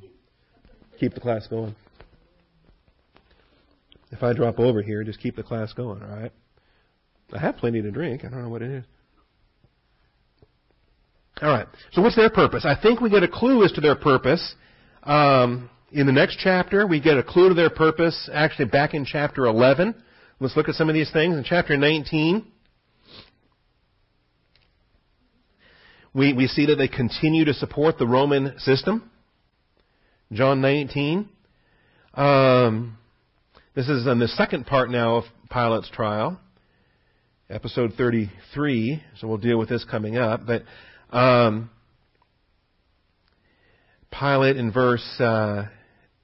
[1.00, 1.76] keep the class going.
[4.12, 6.32] If I drop over here, just keep the class going, all right?
[7.34, 8.24] I have plenty to drink.
[8.24, 8.86] I don't know what it is.
[11.46, 11.68] All right.
[11.92, 12.66] So what's their purpose?
[12.66, 14.56] I think we get a clue as to their purpose.
[15.04, 19.06] Um, in the next chapter, we get a clue to their purpose, actually back in
[19.06, 19.94] chapter 11.
[20.40, 21.38] Let's look at some of these things.
[21.38, 22.48] In chapter 19,
[26.16, 29.12] we, we see that they continue to support the Roman system.
[30.32, 31.30] John 19.
[32.16, 32.98] Um,
[33.76, 36.40] this is in the second part now of Pilate's trial,
[37.52, 39.04] episode 33.
[39.20, 40.48] So we'll deal with this coming up.
[40.48, 40.64] But
[41.12, 41.70] um,
[44.12, 45.66] Pilate in verse uh,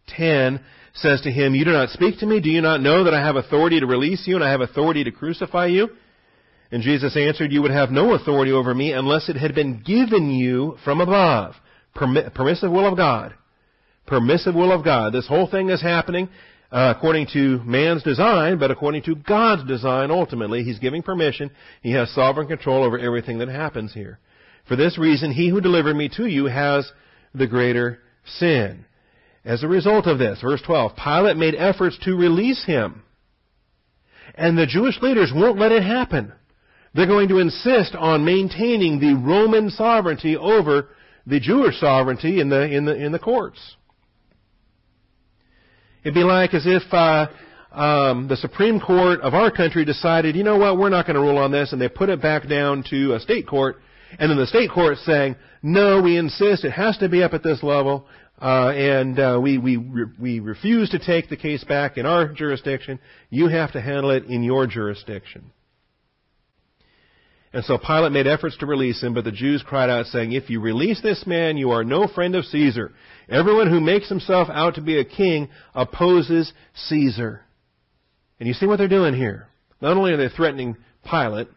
[0.08, 0.62] 10
[0.94, 2.39] says to him, You do not speak to me.
[2.39, 5.04] Do you not know that I have authority to release you and I have authority
[5.04, 5.89] to crucify you?
[6.72, 10.32] And Jesus answered, You would have no authority over me unless it had been given
[10.32, 11.56] you from above.
[11.96, 13.34] Permi- permissive will of God.
[14.08, 15.13] Permissive will of God.
[15.13, 16.30] This whole thing is happening
[16.72, 20.63] uh, according to man's design, but according to God's design ultimately.
[20.63, 21.52] He's giving permission.
[21.82, 24.20] He has sovereign control over everything that happens here.
[24.67, 26.91] For this reason, he who delivered me to you has
[27.34, 28.86] the greater sin.
[29.43, 33.04] As a result of this, verse 12, Pilate made efforts to release him.
[34.36, 36.32] And the Jewish leaders won't let it happen.
[36.93, 40.89] They're going to insist on maintaining the Roman sovereignty over
[41.26, 43.60] the Jewish sovereignty in the, in the, in the courts.
[46.04, 47.28] It'd be like as if uh,
[47.71, 51.21] um, the Supreme Court of our country decided, you know what, we're not going to
[51.21, 53.78] rule on this, and they put it back down to a state court,
[54.19, 57.43] and then the state court saying, no, we insist it has to be up at
[57.43, 58.06] this level,
[58.41, 63.00] uh, and uh, we we we refuse to take the case back in our jurisdiction.
[63.30, 65.52] You have to handle it in your jurisdiction.
[67.54, 70.50] And so Pilate made efforts to release him, but the Jews cried out, saying, If
[70.50, 72.93] you release this man, you are no friend of Caesar.
[73.30, 77.41] Everyone who makes himself out to be a king opposes Caesar.
[78.39, 79.50] And you see what they're doing here.
[79.82, 81.50] Not only are they threatening Pilate,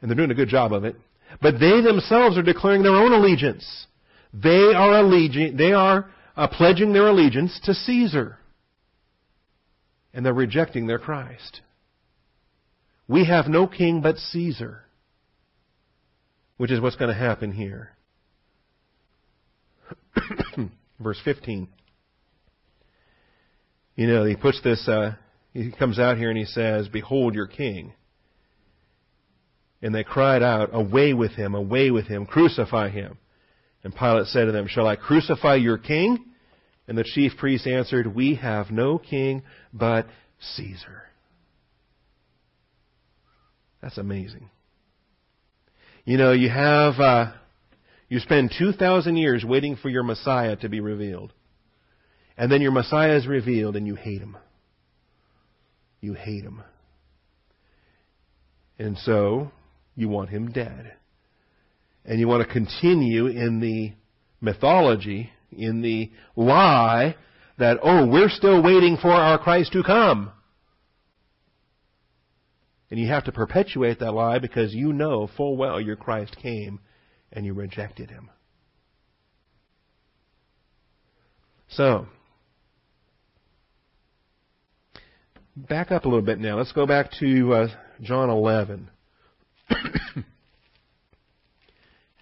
[0.00, 0.96] and they're doing a good job of it,
[1.40, 3.86] but they themselves are declaring their own allegiance.
[4.32, 8.38] They are allegi- they are uh, pledging their allegiance to Caesar.
[10.12, 11.60] And they're rejecting their Christ.
[13.06, 14.84] We have no king but Caesar,
[16.56, 17.92] which is what's going to happen here.
[21.00, 21.68] Verse 15.
[23.96, 25.14] You know, he puts this, uh,
[25.52, 27.94] he comes out here and he says, Behold your king.
[29.82, 33.18] And they cried out, Away with him, away with him, crucify him.
[33.84, 36.24] And Pilate said to them, Shall I crucify your king?
[36.88, 40.06] And the chief priests answered, We have no king but
[40.56, 41.02] Caesar.
[43.82, 44.50] That's amazing.
[46.04, 47.32] You know, you have, uh,
[48.08, 51.32] you spend 2,000 years waiting for your Messiah to be revealed.
[52.36, 54.36] And then your Messiah is revealed and you hate him.
[56.00, 56.62] You hate him.
[58.78, 59.50] And so,
[59.98, 60.92] you want him dead.
[62.04, 63.92] And you want to continue in the
[64.40, 67.16] mythology, in the lie
[67.58, 70.30] that, oh, we're still waiting for our Christ to come.
[72.92, 76.78] And you have to perpetuate that lie because you know full well your Christ came
[77.32, 78.30] and you rejected him.
[81.70, 82.06] So,
[85.56, 86.56] back up a little bit now.
[86.56, 87.68] Let's go back to uh,
[88.00, 88.90] John 11.
[90.14, 90.24] and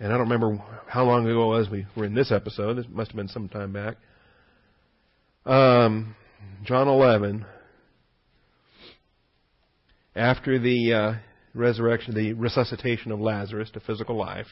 [0.01, 2.75] I don't remember how long ago it was we were in this episode.
[2.75, 3.97] This must have been some time back.
[5.45, 6.17] Um,
[6.65, 7.45] John 11
[10.17, 11.13] after the uh,
[11.55, 14.47] resurrection, the resuscitation of Lazarus to physical life,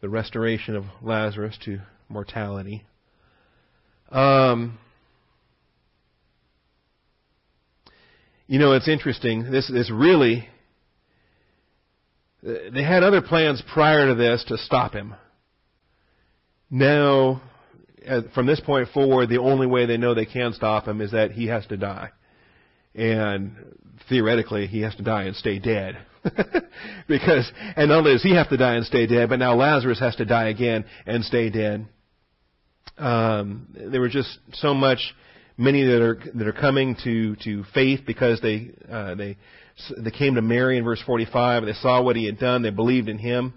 [0.00, 2.84] the restoration of Lazarus to mortality.
[4.10, 4.78] Um,
[8.46, 9.50] you know, it's interesting.
[9.50, 10.48] This this really
[12.42, 15.14] they had other plans prior to this to stop him.
[16.70, 17.42] Now,
[18.34, 21.32] from this point forward, the only way they know they can stop him is that
[21.32, 22.10] he has to die.
[22.94, 23.56] And
[24.08, 25.98] theoretically, he has to die and stay dead.
[27.08, 30.00] because, and not only does he have to die and stay dead, but now Lazarus
[30.00, 31.86] has to die again and stay dead.
[32.98, 34.98] Um, there were just so much,
[35.56, 39.36] many that are that are coming to to faith because they uh, they
[39.96, 41.62] they came to Mary in verse 45.
[41.62, 42.62] and They saw what he had done.
[42.62, 43.54] They believed in him.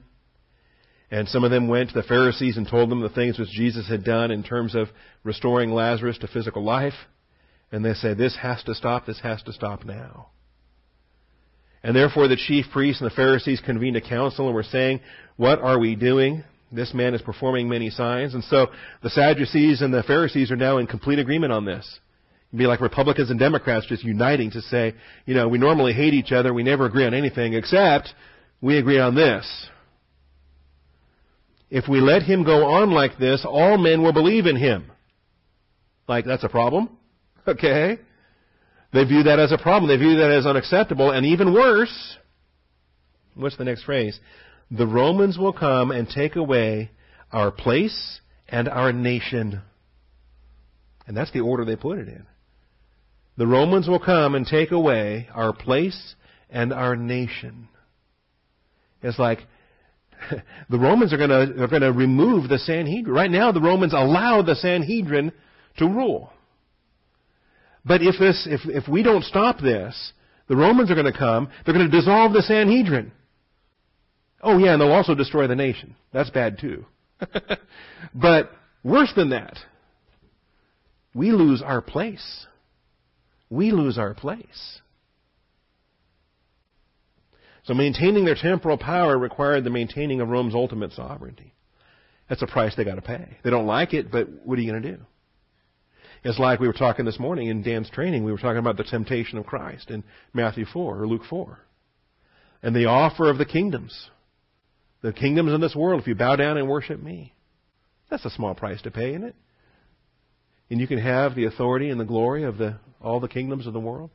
[1.11, 3.87] And some of them went to the Pharisees and told them the things which Jesus
[3.87, 4.87] had done in terms of
[5.23, 6.95] restoring Lazarus to physical life.
[7.71, 10.29] And they said, this has to stop, this has to stop now.
[11.83, 15.01] And therefore the chief priests and the Pharisees convened a council and were saying,
[15.35, 16.43] what are we doing?
[16.71, 18.33] This man is performing many signs.
[18.33, 18.67] And so
[19.03, 21.99] the Sadducees and the Pharisees are now in complete agreement on this.
[22.55, 24.93] Be like Republicans and Democrats just uniting to say,
[25.25, 28.13] you know, we normally hate each other, we never agree on anything, except
[28.61, 29.67] we agree on this.
[31.71, 34.91] If we let him go on like this, all men will believe in him.
[36.07, 36.89] Like, that's a problem?
[37.45, 37.99] Okay?
[38.93, 39.89] They view that as a problem.
[39.89, 41.11] They view that as unacceptable.
[41.11, 42.17] And even worse,
[43.33, 44.17] what's the next phrase?
[44.71, 46.91] The Romans will come and take away
[47.33, 49.61] our place and our nation.
[51.05, 52.25] And that's the order they put it in.
[53.37, 56.15] The Romans will come and take away our place
[56.49, 57.67] and our nation.
[59.01, 59.39] It's like
[60.69, 63.13] the Romans are going to are going to remove the Sanhedrin.
[63.13, 65.31] Right now, the Romans allow the Sanhedrin
[65.77, 66.31] to rule.
[67.85, 70.13] But if this, if, if we don't stop this,
[70.47, 71.49] the Romans are going to come.
[71.65, 73.11] They're going to dissolve the Sanhedrin.
[74.41, 75.95] Oh yeah, and they'll also destroy the nation.
[76.11, 76.85] That's bad too.
[78.13, 78.51] but
[78.83, 79.57] worse than that,
[81.13, 82.45] we lose our place.
[83.53, 84.79] We lose our place.
[87.65, 91.53] So maintaining their temporal power required the maintaining of Rome's ultimate sovereignty.
[92.27, 93.37] That's a price they got to pay.
[93.43, 95.03] They don't like it, but what are you going to do?
[96.23, 98.23] It's like we were talking this morning in Dan's training.
[98.23, 101.59] We were talking about the temptation of Christ in Matthew 4 or Luke 4.
[102.63, 104.09] And the offer of the kingdoms.
[105.03, 107.35] The kingdoms in this world, if you bow down and worship me.
[108.09, 109.35] That's a small price to pay, isn't it?
[110.73, 113.73] And you can have the authority and the glory of the, all the kingdoms of
[113.73, 114.09] the world.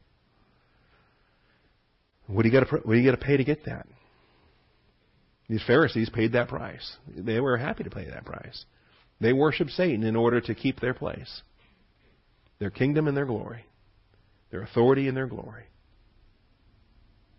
[2.27, 3.87] What do you got to, pay to get that?
[5.49, 6.97] These Pharisees paid that price.
[7.07, 8.65] They were happy to pay that price.
[9.21, 11.43] They worshiped Satan in order to keep their place
[12.59, 13.65] their kingdom and their glory,
[14.51, 15.63] their authority and their glory.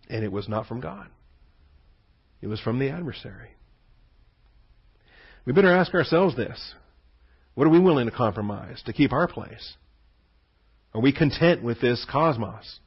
[0.09, 1.07] And it was not from God.
[2.41, 3.49] It was from the adversary.
[5.43, 6.73] We better ask ourselves this.
[7.55, 9.75] What are we willing to compromise to keep our place?
[10.93, 12.79] Are we content with this cosmos?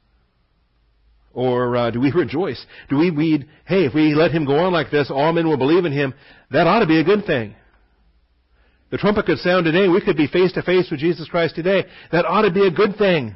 [1.33, 2.63] Or uh, do we rejoice?
[2.89, 5.57] Do we read, hey, if we let him go on like this, all men will
[5.57, 6.13] believe in him?
[6.51, 7.55] That ought to be a good thing.
[8.91, 9.87] The trumpet could sound today.
[9.87, 11.85] We could be face to face with Jesus Christ today.
[12.11, 13.35] That ought to be a good thing.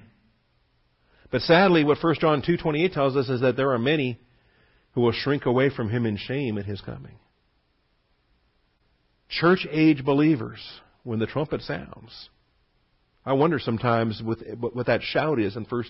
[1.32, 4.20] But sadly, what 1 John 2.28 tells us is that there are many
[4.92, 7.18] who will shrink away from him in shame at his coming.
[9.30, 10.60] Church age believers,
[11.08, 12.30] when the trumpet sounds,
[13.26, 15.84] I wonder sometimes with, what that shout is in 1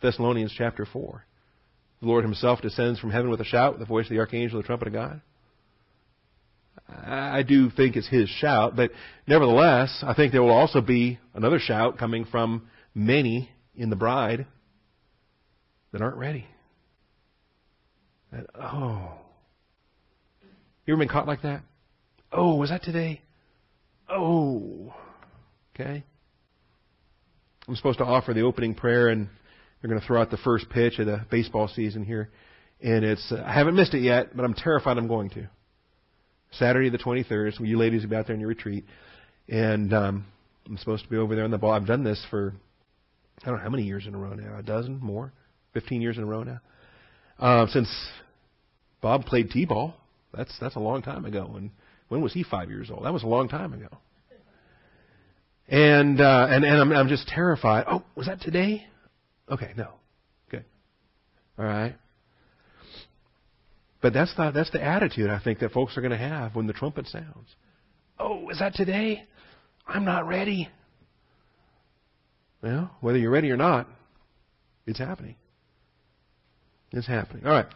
[0.00, 1.26] Thessalonians chapter 4.
[2.00, 4.62] The Lord himself descends from heaven with a shout, with the voice of the archangel,
[4.62, 5.20] the trumpet of God.
[6.88, 8.92] I do think it's his shout, but
[9.26, 14.46] nevertheless, I think there will also be another shout coming from many in the bride
[15.92, 16.46] that aren't ready.
[18.58, 19.18] Oh.
[20.86, 21.60] You ever been caught like that?
[22.32, 23.20] Oh, was that today?
[24.08, 24.94] Oh.
[25.74, 26.04] Okay.
[27.68, 29.28] I'm supposed to offer the opening prayer, and
[29.80, 32.30] they're going to throw out the first pitch of the baseball season here.
[32.80, 35.48] And it's, uh, I haven't missed it yet, but I'm terrified I'm going to.
[36.52, 37.56] Saturday the 23rd.
[37.56, 38.84] So you ladies will be out there in your retreat.
[39.48, 40.26] And um,
[40.66, 41.72] I'm supposed to be over there on the ball.
[41.72, 42.54] I've done this for,
[43.42, 44.58] I don't know how many years in a row now.
[44.58, 44.98] A dozen?
[45.00, 45.32] More?
[45.74, 46.60] 15 years in a row now.
[47.38, 47.88] Uh, since
[49.00, 49.94] Bob played T-ball.
[50.34, 51.52] That's, that's a long time ago.
[51.56, 51.70] And
[52.12, 53.06] when was he five years old?
[53.06, 53.88] That was a long time ago.
[55.66, 57.86] And, uh, and, and I'm, I'm just terrified.
[57.88, 58.86] Oh, was that today?
[59.50, 59.92] Okay, no.
[60.50, 60.66] Good.
[61.58, 61.96] All right.
[64.02, 66.66] But that's the, that's the attitude I think that folks are going to have when
[66.66, 67.48] the trumpet sounds.
[68.18, 69.24] Oh, is that today?
[69.88, 70.68] I'm not ready.
[72.62, 73.88] Well, whether you're ready or not,
[74.86, 75.36] it's happening.
[76.90, 77.46] It's happening.
[77.46, 77.66] All right.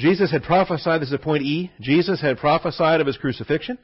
[0.00, 3.76] Jesus had prophesied, this is point E, Jesus had prophesied of his crucifixion.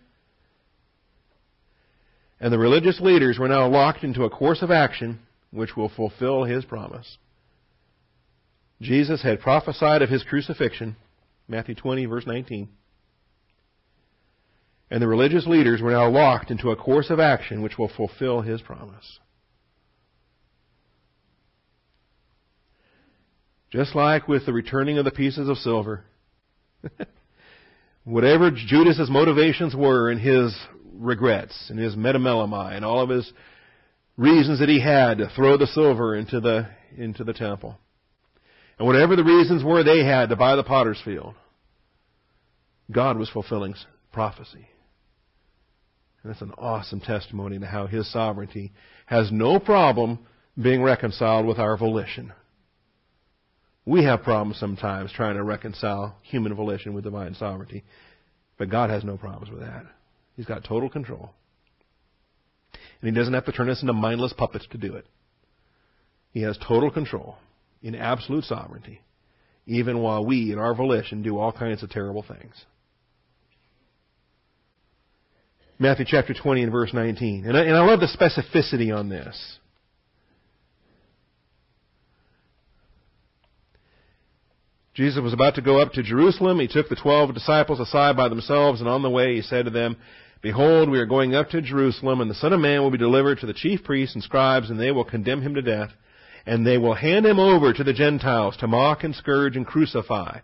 [2.41, 6.45] And the religious leaders were now locked into a course of action which will fulfill
[6.45, 7.19] his promise.
[8.81, 10.97] Jesus had prophesied of his crucifixion,
[11.49, 12.69] Matthew 20, verse 19.
[14.91, 18.41] And the religious leaders were now locked into a course of action which will fulfill
[18.41, 19.19] his promise.
[23.77, 26.03] Just like with the returning of the pieces of silver,
[28.05, 30.57] whatever Judas's motivations were in his
[30.95, 33.31] regrets and his metamelomai and all of his
[34.16, 36.66] reasons that he had to throw the silver into the
[36.97, 37.77] into the temple.
[38.79, 41.35] And whatever the reasons were they had to buy the potter's field,
[42.91, 43.74] God was fulfilling
[44.11, 44.68] prophecy.
[46.22, 48.72] And that's an awesome testimony to how His sovereignty
[49.05, 50.20] has no problem
[50.59, 52.33] being reconciled with our volition.
[53.87, 57.84] We have problems sometimes trying to reconcile human volition with divine sovereignty,
[58.59, 59.87] but God has no problems with that.
[60.37, 61.30] He's got total control.
[63.01, 65.07] And He doesn't have to turn us into mindless puppets to do it.
[66.32, 67.37] He has total control
[67.80, 69.01] in absolute sovereignty,
[69.66, 72.55] even while we, in our volition, do all kinds of terrible things.
[75.78, 77.47] Matthew chapter 20 and verse 19.
[77.47, 79.59] And I, and I love the specificity on this.
[84.97, 86.59] Jesus was about to go up to Jerusalem.
[86.59, 89.70] He took the twelve disciples aside by themselves, and on the way he said to
[89.70, 89.99] them,
[90.40, 93.38] Behold, we are going up to Jerusalem, and the Son of Man will be delivered
[93.40, 95.90] to the chief priests and scribes, and they will condemn him to death,
[96.47, 100.38] and they will hand him over to the Gentiles to mock and scourge and crucify,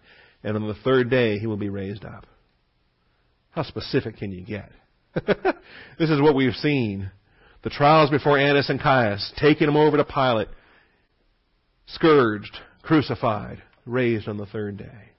[0.44, 2.26] and on the third day he will be raised up.
[3.53, 4.70] How specific can you get?
[5.14, 7.11] this is what we've seen.
[7.62, 10.48] The trials before Annas and Caiaphas, taking him over to Pilate,
[11.86, 15.11] scourged, crucified, raised on the third day.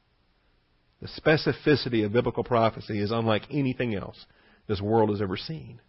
[1.01, 4.26] The specificity of biblical prophecy is unlike anything else
[4.68, 5.82] this world has ever seen.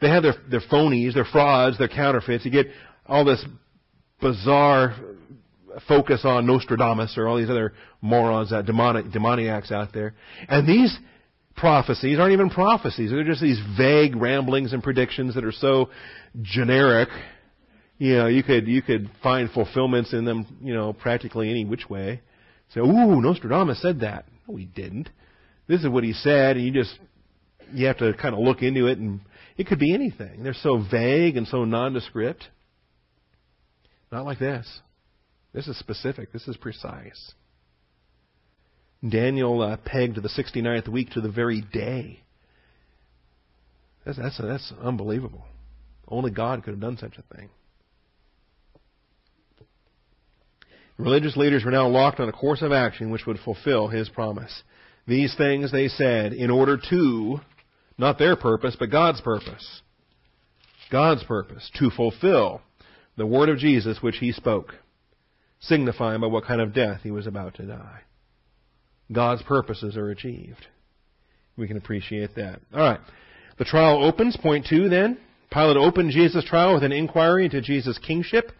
[0.00, 2.44] They have their, their phonies, their frauds, their counterfeits.
[2.44, 2.66] You get
[3.06, 3.44] all this
[4.20, 4.94] bizarre
[5.88, 10.14] focus on Nostradamus or all these other morons, uh, demoniacs out there.
[10.48, 10.96] And these
[11.56, 13.10] prophecies aren't even prophecies.
[13.10, 15.90] They're just these vague ramblings and predictions that are so
[16.42, 17.08] generic
[18.04, 21.88] you know, you could you could find fulfillments in them, you know, practically any which
[21.88, 22.20] way.
[22.74, 24.26] Say, ooh, Nostradamus said that.
[24.46, 25.08] No, he didn't.
[25.68, 26.98] This is what he said, and you just
[27.72, 29.20] you have to kind of look into it, and
[29.56, 30.42] it could be anything.
[30.42, 32.46] They're so vague and so nondescript.
[34.12, 34.80] Not like this.
[35.54, 36.30] This is specific.
[36.30, 37.32] This is precise.
[39.08, 42.20] Daniel uh, pegged the 69th week to the very day.
[44.04, 45.46] That's, that's, that's unbelievable.
[46.06, 47.48] Only God could have done such a thing.
[50.96, 54.62] Religious leaders were now locked on a course of action which would fulfill his promise.
[55.06, 57.40] These things they said in order to,
[57.98, 59.82] not their purpose, but God's purpose.
[60.90, 62.62] God's purpose, to fulfill
[63.16, 64.74] the word of Jesus which he spoke,
[65.60, 68.00] signifying by what kind of death he was about to die.
[69.12, 70.66] God's purposes are achieved.
[71.56, 72.60] We can appreciate that.
[72.72, 73.00] All right.
[73.58, 74.36] The trial opens.
[74.36, 75.18] Point two then.
[75.52, 78.50] Pilate opened Jesus' trial with an inquiry into Jesus' kingship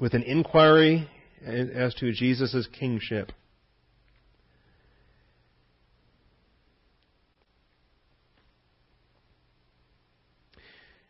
[0.00, 1.08] with an inquiry
[1.44, 3.32] as to Jesus' kingship.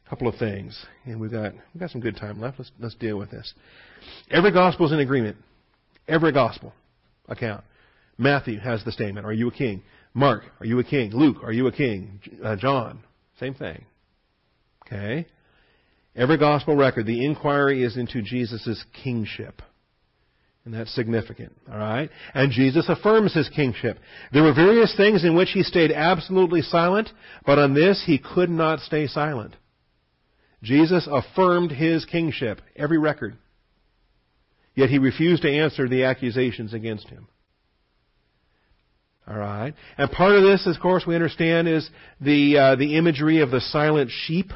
[0.06, 2.58] A couple of things, and we've got we've got some good time left.
[2.58, 3.54] Let's let's deal with this.
[4.28, 5.36] Every gospel is in agreement.
[6.08, 6.72] Every gospel
[7.28, 7.62] account.
[8.18, 9.82] Matthew has the statement: "Are you a king?"
[10.12, 13.04] Mark, "Are you a king?" Luke, "Are you a king?" Uh, John,
[13.38, 13.84] same thing.
[14.84, 15.26] Okay.
[16.16, 19.62] Every gospel record, the inquiry is into Jesus' kingship.
[20.64, 22.10] And that's significant, alright?
[22.34, 23.98] And Jesus affirms his kingship.
[24.32, 27.10] There were various things in which he stayed absolutely silent,
[27.46, 29.56] but on this he could not stay silent.
[30.62, 33.38] Jesus affirmed his kingship, every record.
[34.74, 37.28] Yet he refused to answer the accusations against him.
[39.26, 39.74] Alright?
[39.96, 41.88] And part of this, of course, we understand is
[42.20, 44.52] the, uh, the imagery of the silent sheep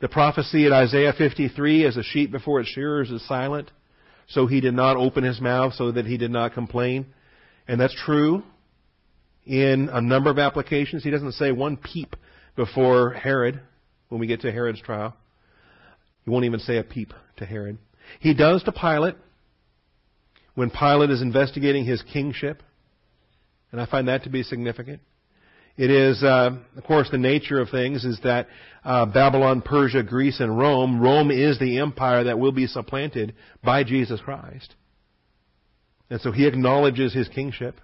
[0.00, 3.70] the prophecy in Isaiah 53, as a sheep before its shearers is silent,
[4.28, 7.06] so he did not open his mouth, so that he did not complain.
[7.68, 8.42] And that's true
[9.46, 11.02] in a number of applications.
[11.02, 12.16] He doesn't say one peep
[12.56, 13.60] before Herod
[14.08, 15.14] when we get to Herod's trial.
[16.24, 17.78] He won't even say a peep to Herod.
[18.20, 19.16] He does to Pilate
[20.54, 22.62] when Pilate is investigating his kingship.
[23.72, 25.00] And I find that to be significant.
[25.76, 28.48] It is, uh, of course, the nature of things is that
[28.82, 33.84] uh, Babylon, Persia, Greece, and Rome, Rome is the empire that will be supplanted by
[33.84, 34.74] Jesus Christ.
[36.08, 37.80] And so he acknowledges his kingship.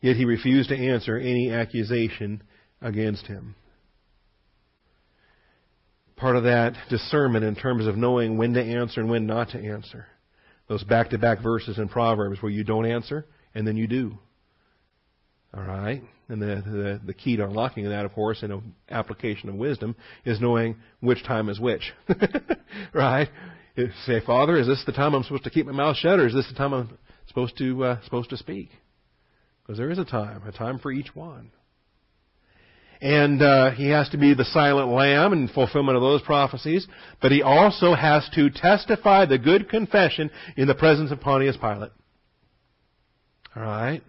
[0.00, 2.42] Yet he refused to answer any accusation
[2.80, 3.56] against him.
[6.16, 9.58] Part of that discernment in terms of knowing when to answer and when not to
[9.58, 10.06] answer.
[10.68, 14.18] Those back to back verses in Proverbs where you don't answer and then you do.
[15.54, 16.02] All right?
[16.28, 19.94] And the, the, the key to unlocking that, of course, in an application of wisdom,
[20.24, 21.92] is knowing which time is which.
[22.94, 23.28] right?
[24.06, 26.34] Say, Father, is this the time I'm supposed to keep my mouth shut, or is
[26.34, 28.70] this the time I'm supposed to uh, supposed to speak?
[29.62, 31.50] Because there is a time, a time for each one.
[33.02, 36.86] and uh, he has to be the silent lamb in fulfillment of those prophecies,
[37.20, 41.90] but he also has to testify the good confession in the presence of Pontius Pilate.
[43.56, 44.02] All right?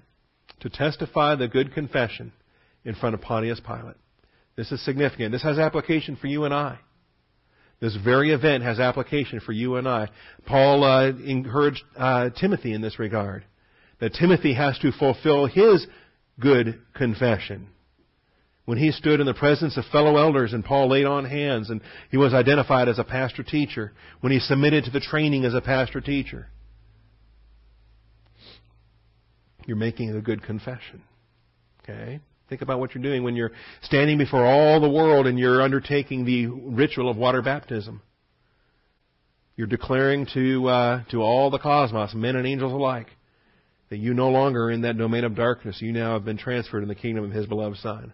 [0.63, 2.31] To testify the good confession
[2.85, 3.97] in front of Pontius Pilate.
[4.55, 5.33] This is significant.
[5.33, 6.79] This has application for you and I.
[7.81, 10.07] This very event has application for you and I.
[10.45, 13.43] Paul uh, encouraged uh, Timothy in this regard.
[13.99, 15.85] That Timothy has to fulfill his
[16.39, 17.67] good confession.
[18.63, 21.81] When he stood in the presence of fellow elders and Paul laid on hands and
[22.09, 23.91] he was identified as a pastor teacher,
[24.21, 26.47] when he submitted to the training as a pastor teacher,
[29.67, 31.01] you're making a good confession.
[31.83, 32.19] Okay?
[32.49, 33.51] Think about what you're doing when you're
[33.81, 38.01] standing before all the world and you're undertaking the ritual of water baptism.
[39.55, 43.07] You're declaring to uh, to all the cosmos, men and angels alike,
[43.89, 45.81] that you no longer are in that domain of darkness.
[45.81, 48.13] You now have been transferred in the kingdom of His beloved Son.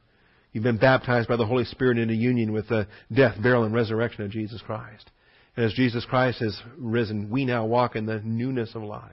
[0.51, 4.23] You've been baptized by the Holy Spirit into union with the death, burial, and resurrection
[4.23, 5.09] of Jesus Christ.
[5.55, 9.11] And as Jesus Christ has risen, we now walk in the newness of life.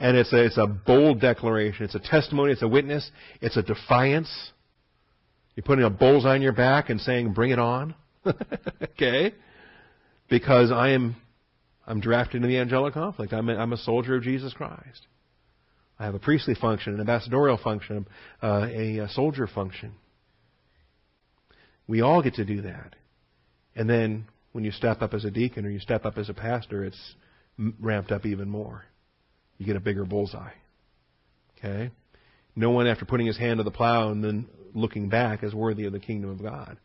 [0.00, 1.84] And it's a, it's a bold declaration.
[1.84, 2.52] It's a testimony.
[2.52, 3.08] It's a witness.
[3.42, 4.30] It's a defiance.
[5.54, 7.94] You're putting a bullseye on your back and saying, bring it on.
[8.82, 9.34] okay?
[10.30, 11.16] Because I am,
[11.86, 13.34] I'm drafted into the angelic conflict.
[13.34, 15.06] I'm a, I'm a soldier of Jesus Christ.
[15.98, 18.06] I have a priestly function, an ambassadorial function,
[18.42, 19.92] uh, a, a soldier function.
[21.86, 22.96] We all get to do that.
[23.76, 26.34] And then when you step up as a deacon or you step up as a
[26.34, 27.14] pastor, it's
[27.78, 28.86] ramped up even more
[29.60, 30.52] you get a bigger bullseye.
[31.58, 31.90] Okay?
[32.56, 35.84] No one, after putting his hand to the plow and then looking back, is worthy
[35.84, 36.78] of the kingdom of God.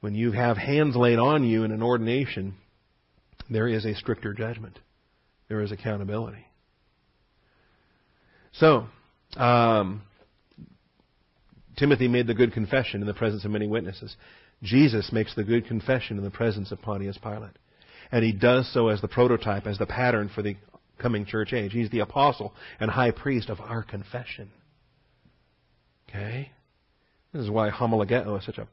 [0.00, 2.54] When you have hands laid on you in an ordination,
[3.50, 4.78] there is a stricter judgment.
[5.48, 6.46] There is accountability.
[8.52, 8.86] So,
[9.36, 10.02] um,
[11.76, 14.16] Timothy made the good confession in the presence of many witnesses.
[14.62, 17.56] Jesus makes the good confession in the presence of Pontius Pilate.
[18.10, 20.56] And he does so as the prototype, as the pattern for the
[20.98, 21.72] coming church age.
[21.72, 24.50] He's the apostle and high priest of our confession.
[26.08, 26.50] Okay?
[27.32, 28.68] This is why homologeo is such a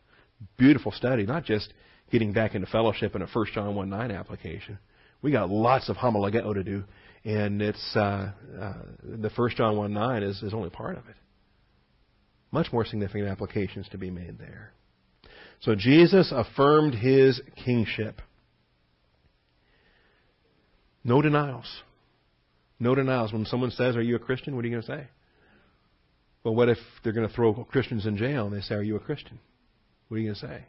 [0.58, 1.74] beautiful study, not just
[2.12, 4.80] getting back into fellowship in a 1 John 1 9 application.
[5.22, 6.84] We got lots of homologeo to do,
[7.24, 8.74] and it's uh, uh,
[9.04, 11.16] the 1 John 1 9 is, is only part of it.
[12.52, 14.72] Much more significant applications to be made there.
[15.62, 18.22] So Jesus affirmed his kingship.
[21.04, 21.82] No denials.
[22.80, 23.32] No denials.
[23.32, 24.56] When someone says, Are you a Christian?
[24.56, 25.08] What are you going to say?
[26.44, 28.96] Well, what if they're going to throw Christians in jail and they say, Are you
[28.96, 29.40] a Christian?
[30.08, 30.66] What are you going to say?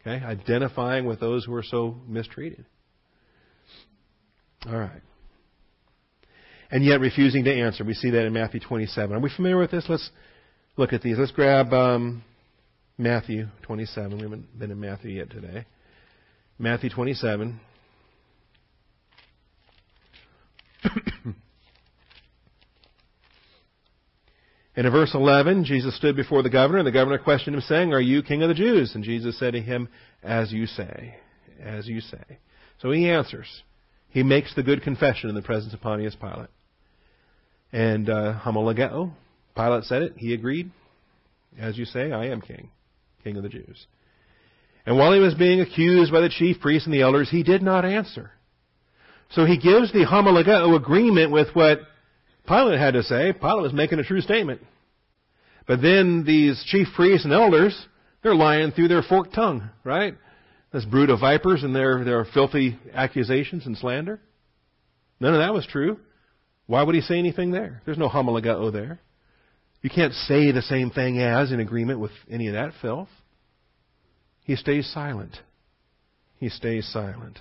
[0.00, 0.24] Okay?
[0.24, 2.66] Identifying with those who are so mistreated.
[4.66, 5.02] All right.
[6.70, 7.84] And yet refusing to answer.
[7.84, 9.14] We see that in Matthew 27.
[9.14, 9.84] Are we familiar with this?
[9.88, 10.10] Let's
[10.76, 11.18] look at these.
[11.18, 12.24] Let's grab um,
[12.98, 14.16] Matthew 27.
[14.16, 15.66] We haven't been in Matthew yet today.
[16.58, 17.60] Matthew 27.
[24.76, 28.00] In verse 11, Jesus stood before the governor, and the governor questioned him, saying, Are
[28.00, 28.94] you king of the Jews?
[28.94, 29.88] And Jesus said to him,
[30.22, 31.14] As you say.
[31.62, 32.38] As you say.
[32.80, 33.62] So he answers.
[34.08, 36.50] He makes the good confession in the presence of Pontius Pilate.
[37.72, 40.14] And uh, Pilate said it.
[40.16, 40.70] He agreed.
[41.58, 42.70] As you say, I am king,
[43.22, 43.86] king of the Jews.
[44.86, 47.62] And while he was being accused by the chief priests and the elders, he did
[47.62, 48.32] not answer.
[49.30, 51.80] So he gives the homologeo agreement with what
[52.46, 53.32] Pilate had to say.
[53.32, 54.60] Pilate was making a true statement.
[55.66, 57.76] But then these chief priests and elders,
[58.22, 60.14] they're lying through their forked tongue, right?
[60.72, 64.20] This brood of vipers and their, their filthy accusations and slander.
[65.20, 65.98] None of that was true.
[66.66, 67.82] Why would he say anything there?
[67.84, 69.00] There's no homologeo there.
[69.82, 73.10] You can't say the same thing as in agreement with any of that filth.
[74.44, 75.36] He stays silent.
[76.38, 77.38] He stays silent.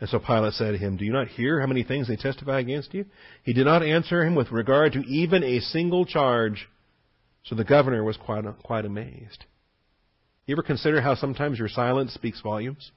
[0.00, 2.60] And so Pilate said to him, Do you not hear how many things they testify
[2.60, 3.04] against you?
[3.42, 6.68] He did not answer him with regard to even a single charge.
[7.44, 9.44] So the governor was quite, quite amazed.
[10.46, 12.92] You ever consider how sometimes your silence speaks volumes?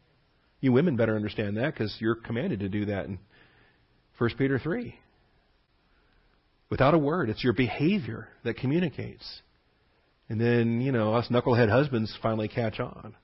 [0.59, 3.19] You women better understand that because you're commanded to do that in
[4.17, 4.95] 1 Peter 3.
[6.69, 9.41] Without a word, it's your behavior that communicates.
[10.29, 13.15] And then, you know, us knucklehead husbands finally catch on.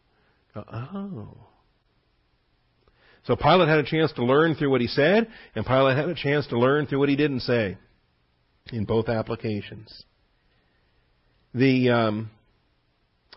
[0.56, 1.38] oh.
[3.28, 6.16] So Pilate had a chance to learn through what he said, and Pilate had a
[6.16, 7.78] chance to learn through what he didn't say
[8.72, 10.06] in both applications.
[11.54, 12.32] The um,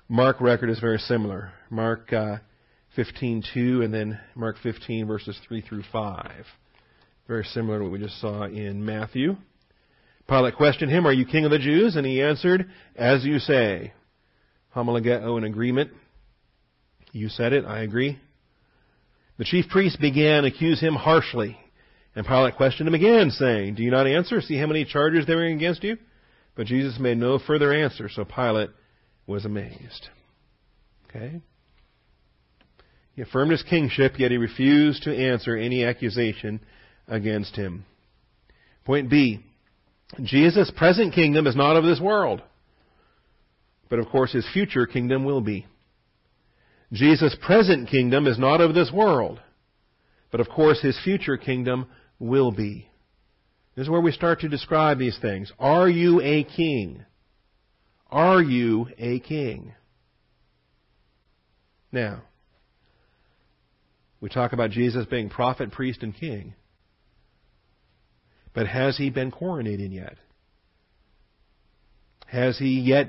[0.09, 1.53] Mark record is very similar.
[1.71, 2.37] Mark uh,
[2.97, 6.45] 15:2 and then Mark 15 verses 3 through 5.
[7.27, 9.37] Very similar to what we just saw in Matthew.
[10.29, 11.97] Pilate questioned him, Are you king of the Jews?
[11.97, 13.93] And he answered, As you say.
[14.73, 15.91] Homologeo, an agreement.
[17.11, 18.21] You said it, I agree.
[19.41, 21.57] The chief priests began to accuse him harshly.
[22.15, 24.43] And Pilate questioned him again, saying, Do you not answer?
[24.43, 25.97] See how many charges they bring against you?
[26.57, 28.69] But Jesus made no further answer, so Pilate
[29.27, 30.11] was amazed.
[31.09, 31.41] Okay?
[33.17, 36.61] He affirmed his kingship, yet he refused to answer any accusation
[37.09, 37.87] against him.
[38.85, 39.41] Point B.
[40.23, 42.43] Jesus' present kingdom is not of this world.
[43.89, 45.67] But of course, his future kingdom will be.
[46.93, 49.41] Jesus' present kingdom is not of this world.
[50.31, 51.87] But of course, his future kingdom
[52.19, 52.89] will be.
[53.75, 55.53] This is where we start to describe these things.
[55.59, 57.05] Are you a king?
[58.11, 59.75] Are you a king?
[61.93, 62.23] Now,
[64.21, 66.55] we talk about Jesus being prophet, priest, and king.
[68.53, 70.17] But has he been coronated yet?
[72.27, 73.09] Has he yet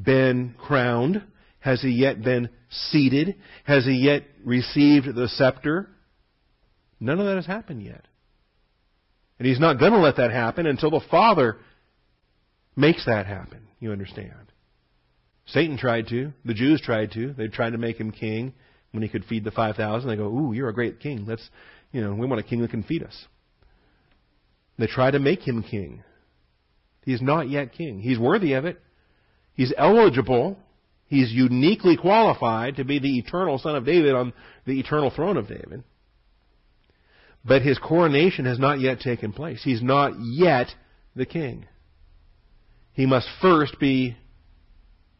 [0.00, 1.22] been crowned?
[1.62, 3.36] Has he yet been seated?
[3.64, 5.88] Has he yet received the scepter?
[6.98, 8.04] None of that has happened yet.
[9.38, 11.58] And he's not going to let that happen until the Father
[12.76, 13.68] makes that happen.
[13.78, 14.52] You understand?
[15.46, 16.32] Satan tried to.
[16.44, 17.32] The Jews tried to.
[17.32, 18.54] They tried to make him king
[18.90, 20.08] when he could feed the 5,000.
[20.08, 21.26] They go, ooh, you're a great king.
[21.26, 21.48] Let's,
[21.92, 23.26] you know, we want a king that can feed us.
[24.78, 26.02] They try to make him king.
[27.04, 28.00] He's not yet king.
[28.00, 28.80] He's worthy of it.
[29.54, 30.58] He's eligible.
[31.12, 34.32] He's uniquely qualified to be the eternal son of David on
[34.64, 35.84] the eternal throne of David.
[37.44, 39.60] But his coronation has not yet taken place.
[39.62, 40.68] He's not yet
[41.14, 41.66] the king.
[42.94, 44.16] He must first be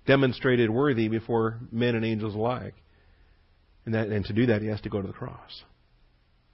[0.07, 2.73] demonstrated worthy before men and angels alike.
[3.85, 5.63] And, that, and to do that, he has to go to the cross.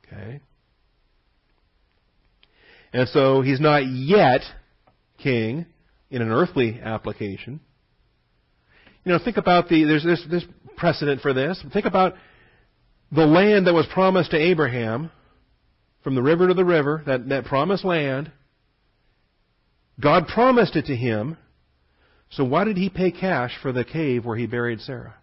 [0.04, 0.40] Okay?
[2.92, 4.40] And so he's not yet
[5.16, 5.66] king
[6.10, 7.60] in an earthly application.
[9.08, 10.44] You know, think about the, there's, there's, there's
[10.76, 11.58] precedent for this.
[11.72, 12.16] Think about
[13.10, 15.10] the land that was promised to Abraham
[16.04, 18.30] from the river to the river, that, that promised land.
[19.98, 21.38] God promised it to him.
[22.32, 25.14] So why did he pay cash for the cave where he buried Sarah?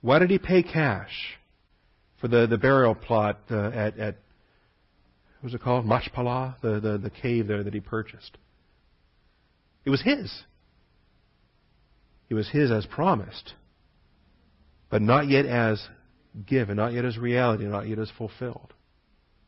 [0.00, 1.12] Why did he pay cash
[2.18, 4.14] for the, the burial plot uh, at, at
[5.40, 5.84] what was it called?
[5.84, 8.38] Machpelah, the, the, the cave there that he purchased.
[9.84, 10.32] It was his.
[12.28, 13.54] It was his as promised,
[14.90, 15.86] but not yet as
[16.46, 18.72] given, not yet as reality, not yet as fulfilled.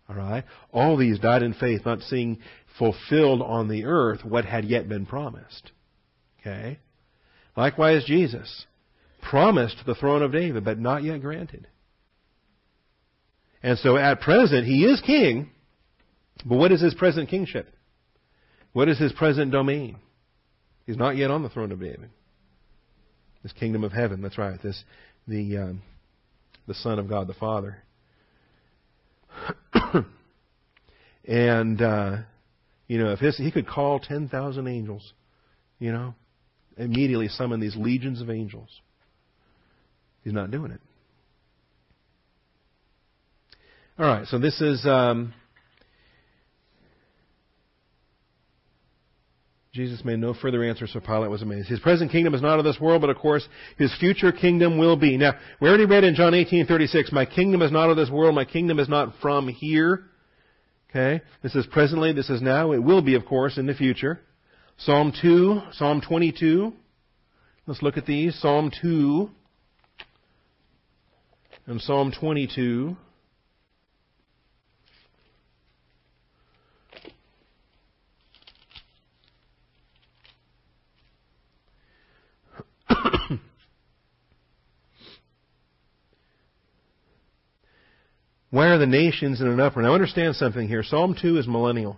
[0.09, 0.45] All right?
[0.73, 2.39] All these died in faith, not seeing
[2.79, 5.71] fulfilled on the earth what had yet been promised.
[6.41, 6.79] Okay?
[7.57, 8.67] Likewise, Jesus
[9.23, 11.67] promised the throne of David, but not yet granted.
[13.63, 15.51] And so at present, he is king,
[16.45, 17.73] but what is his present kingship?
[18.73, 19.97] What is his present domain?
[20.87, 22.11] He's not yet on the throne of David.
[23.43, 24.61] This kingdom of heaven, that's right.
[24.63, 24.83] This
[25.27, 25.83] the um,
[26.67, 27.79] the Son of God the Father.
[31.25, 32.17] and uh,
[32.87, 35.13] you know, if his, he could call ten thousand angels,
[35.79, 36.15] you know,
[36.77, 38.69] immediately summon these legions of angels.
[40.23, 40.81] He's not doing it.
[43.99, 45.35] All right, so this is um,
[49.73, 51.69] Jesus made no further answer, so Pilate was amazed.
[51.69, 53.47] His present kingdom is not of this world, but of course
[53.79, 55.17] his future kingdom will be.
[55.17, 58.45] Now, we already read in John 18:36, "My kingdom is not of this world; my
[58.45, 60.07] kingdom is not from here."
[60.91, 62.73] Okay, this is presently, this is now.
[62.73, 64.21] It will be, of course, in the future.
[64.77, 66.73] Psalm 2, Psalm 22.
[67.67, 68.35] Let's look at these.
[68.41, 69.31] Psalm 2
[71.67, 72.97] and Psalm 22.
[88.51, 89.85] Why are the nations in an uproar?
[89.85, 90.83] Now understand something here.
[90.83, 91.97] Psalm 2 is millennial.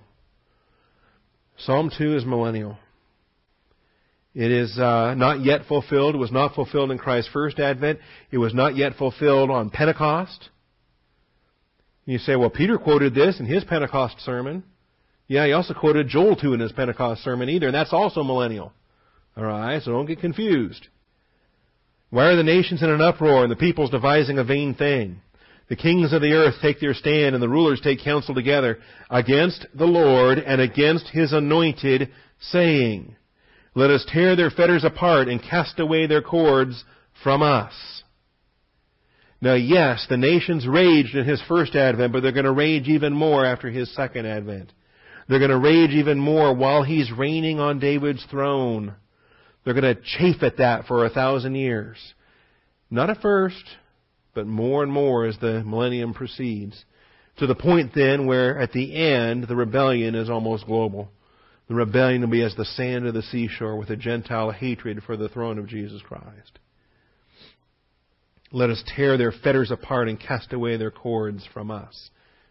[1.57, 2.79] Psalm 2 is millennial.
[4.35, 6.15] It is uh, not yet fulfilled.
[6.15, 8.01] It was not fulfilled in Christ's first advent.
[8.31, 10.49] It was not yet fulfilled on Pentecost.
[12.05, 14.65] You say, well, Peter quoted this in his Pentecost sermon.
[15.29, 18.73] Yeah, he also quoted Joel 2 in his Pentecost sermon either, and that's also millennial.
[19.37, 20.89] Alright, so don't get confused.
[22.11, 25.21] Why are the nations in an uproar and the peoples devising a vain thing?
[25.69, 28.79] The kings of the earth take their stand and the rulers take counsel together
[29.11, 32.11] against the Lord and against his anointed,
[32.41, 33.17] saying,
[33.75, 36.85] Let us tear their fetters apart and cast away their cords
[37.23, 37.73] from us.
[39.41, 43.13] Now yes, the nations raged in his first advent, but they're going to rage even
[43.13, 44.73] more after his second advent.
[45.29, 48.95] They're going to rage even more while he's reigning on David's throne.
[49.65, 51.97] They're going to chafe at that for a thousand years.
[52.91, 53.65] Not at first,
[54.35, 56.85] but more and more as the millennium proceeds.
[57.39, 61.11] To the point then where at the end the rebellion is almost global.
[61.69, 65.17] The rebellion will be as the sand of the seashore with a Gentile hatred for
[65.17, 66.59] the throne of Jesus Christ.
[68.51, 72.11] Let us tear their fetters apart and cast away their cords from us.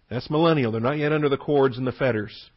[0.09, 0.71] That's millennial.
[0.71, 2.49] They're not yet under the cords and the fetters.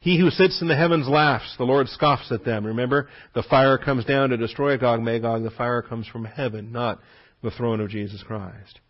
[0.00, 1.54] He who sits in the heavens laughs.
[1.56, 2.66] The Lord scoffs at them.
[2.66, 5.44] Remember, the fire comes down to destroy Gog Magog.
[5.44, 6.98] The fire comes from heaven, not
[7.42, 8.80] the throne of Jesus Christ.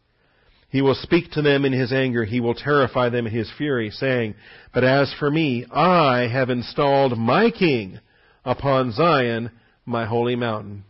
[0.68, 2.24] He will speak to them in his anger.
[2.24, 4.34] He will terrify them in his fury, saying,
[4.72, 8.00] But as for me, I have installed my king
[8.44, 9.50] upon Zion,
[9.84, 10.84] my holy mountain.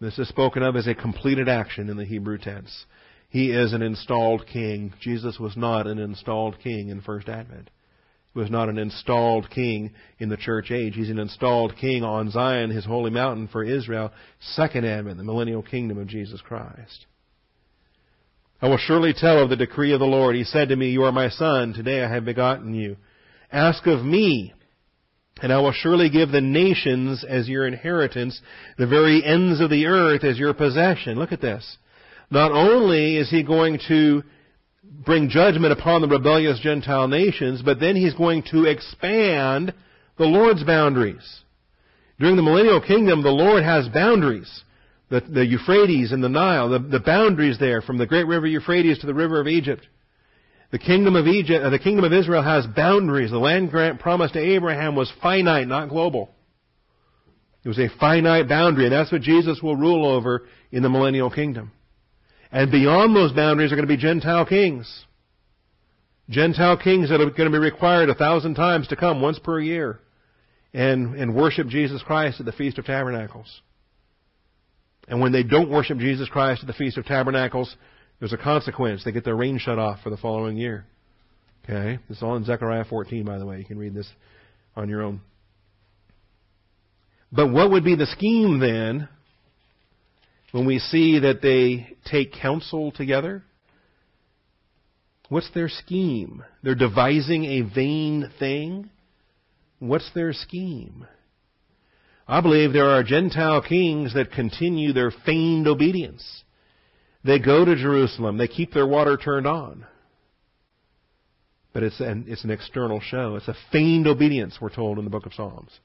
[0.00, 2.84] This is spoken of as a completed action in the Hebrew tense.
[3.30, 4.92] He is an installed king.
[5.00, 7.70] Jesus was not an installed king in First Advent.
[8.36, 10.94] Was not an installed king in the church age.
[10.94, 15.62] He's an installed king on Zion, his holy mountain for Israel, Second Advent, the millennial
[15.62, 17.06] kingdom of Jesus Christ.
[18.60, 20.36] I will surely tell of the decree of the Lord.
[20.36, 21.72] He said to me, You are my son.
[21.72, 22.98] Today I have begotten you.
[23.50, 24.52] Ask of me,
[25.40, 28.38] and I will surely give the nations as your inheritance,
[28.76, 31.18] the very ends of the earth as your possession.
[31.18, 31.78] Look at this.
[32.30, 34.22] Not only is he going to
[35.04, 39.72] bring judgment upon the rebellious Gentile nations, but then he's going to expand
[40.18, 41.40] the Lord's boundaries.
[42.18, 44.64] During the millennial kingdom, the Lord has boundaries
[45.08, 48.98] the, the Euphrates and the Nile, the, the boundaries there from the great river Euphrates
[49.00, 49.86] to the river of Egypt.
[50.72, 53.30] The kingdom of Egypt, uh, the kingdom of Israel has boundaries.
[53.30, 56.30] The land grant promised to Abraham was finite, not global.
[57.64, 61.30] It was a finite boundary, and that's what Jesus will rule over in the millennial
[61.30, 61.70] kingdom.
[62.56, 65.04] And beyond those boundaries are going to be Gentile kings.
[66.30, 69.60] Gentile kings that are going to be required a thousand times to come once per
[69.60, 70.00] year
[70.72, 73.60] and, and worship Jesus Christ at the Feast of Tabernacles.
[75.06, 77.76] And when they don't worship Jesus Christ at the Feast of Tabernacles,
[78.20, 79.04] there's a consequence.
[79.04, 80.86] They get their rain shut off for the following year.
[81.64, 81.98] Okay?
[82.08, 83.58] This is all in Zechariah 14, by the way.
[83.58, 84.10] You can read this
[84.76, 85.20] on your own.
[87.30, 89.10] But what would be the scheme then
[90.56, 93.44] when we see that they take counsel together?
[95.28, 96.42] What's their scheme?
[96.62, 98.88] They're devising a vain thing.
[99.80, 101.06] What's their scheme?
[102.26, 106.44] I believe there are Gentile kings that continue their feigned obedience.
[107.22, 108.38] They go to Jerusalem.
[108.38, 109.84] They keep their water turned on.
[111.74, 113.36] But it's an, it's an external show.
[113.36, 115.78] It's a feigned obedience, we're told in the book of Psalms.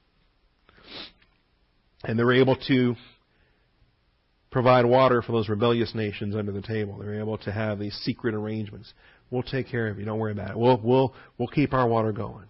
[2.04, 2.96] And they're able to
[4.52, 6.98] provide water for those rebellious nations under the table.
[6.98, 8.92] They're able to have these secret arrangements.
[9.30, 10.04] We'll take care of you.
[10.04, 10.58] Don't worry about it.
[10.58, 12.44] We'll, we'll, we'll keep our water going.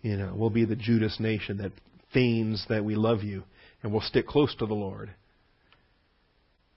[0.00, 1.72] You know, we'll be the Judas nation that
[2.14, 3.44] feigns that we love you
[3.82, 5.10] and we'll stick close to the Lord.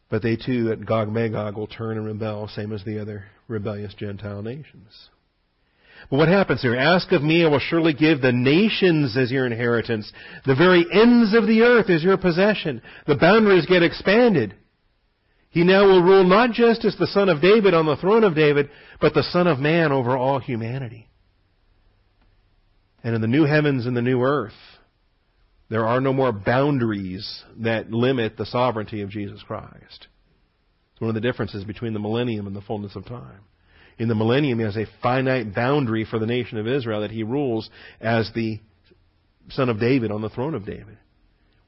[0.09, 3.93] But they too at Gog Magog will turn and rebel, same as the other rebellious
[3.93, 5.09] Gentile nations.
[6.09, 6.75] But what happens here?
[6.75, 10.11] Ask of me, I will surely give the nations as your inheritance,
[10.45, 12.81] the very ends of the earth as your possession.
[13.07, 14.55] The boundaries get expanded.
[15.49, 18.35] He now will rule not just as the son of David on the throne of
[18.35, 21.09] David, but the son of man over all humanity.
[23.03, 24.53] And in the new heavens and the new earth,
[25.69, 30.07] there are no more boundaries that limit the sovereignty of Jesus Christ.
[30.91, 33.41] It's one of the differences between the millennium and the fullness of time.
[33.99, 37.23] In the millennium, he has a finite boundary for the nation of Israel that he
[37.23, 37.69] rules
[37.99, 38.59] as the
[39.49, 40.97] son of David on the throne of David,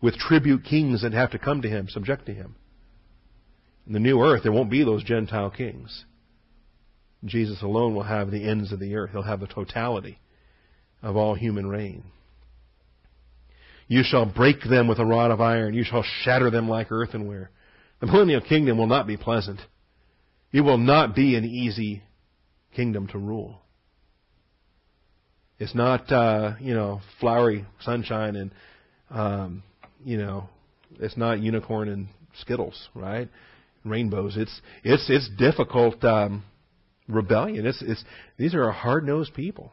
[0.02, 2.56] with tribute kings that have to come to him, subject to him.
[3.86, 6.06] In the new earth, there won't be those Gentile kings.
[7.26, 9.12] Jesus alone will have the ends of the earth.
[9.12, 10.20] He'll have the totality
[11.02, 12.04] of all human reign.
[13.88, 15.74] You shall break them with a rod of iron.
[15.74, 17.52] You shall shatter them like earthenware.
[18.00, 19.60] The millennial kingdom will not be pleasant.
[20.52, 22.04] It will not be an easy
[22.76, 23.60] kingdom to rule.
[25.60, 28.52] It's not, uh, you know, flowery sunshine and,
[29.10, 29.64] um,
[30.04, 30.50] you know,
[31.00, 32.08] it's not unicorn and
[32.40, 33.30] skittles, right?
[33.86, 34.38] Rainbows.
[34.38, 36.44] It's it's it's difficult um,
[37.08, 37.66] rebellion.
[37.66, 38.04] It's it's
[38.38, 39.72] these are hard nosed people.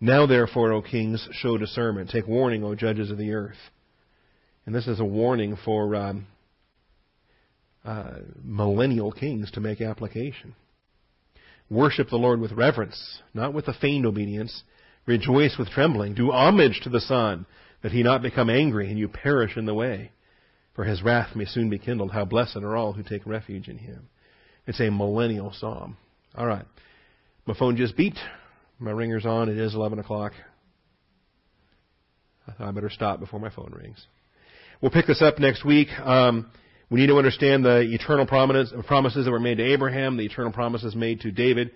[0.00, 2.10] Now therefore, O kings, show discernment.
[2.10, 3.56] Take warning, O judges of the earth.
[4.66, 6.26] And this is a warning for um,
[7.88, 10.54] uh, millennial kings to make application.
[11.70, 14.62] Worship the Lord with reverence, not with a feigned obedience.
[15.06, 16.14] Rejoice with trembling.
[16.14, 17.46] Do homage to the Son,
[17.82, 20.10] that he not become angry and you perish in the way.
[20.74, 22.12] For his wrath may soon be kindled.
[22.12, 24.08] How blessed are all who take refuge in him.
[24.66, 25.96] It's a millennial psalm.
[26.34, 26.66] All right.
[27.46, 28.18] My phone just beeped.
[28.78, 29.48] My ringer's on.
[29.48, 30.32] It is 11 o'clock.
[32.58, 34.06] I better stop before my phone rings.
[34.82, 35.88] We'll pick this up next week.
[35.98, 36.50] Um,
[36.90, 40.94] we need to understand the eternal promises that were made to Abraham, the eternal promises
[40.94, 41.70] made to David,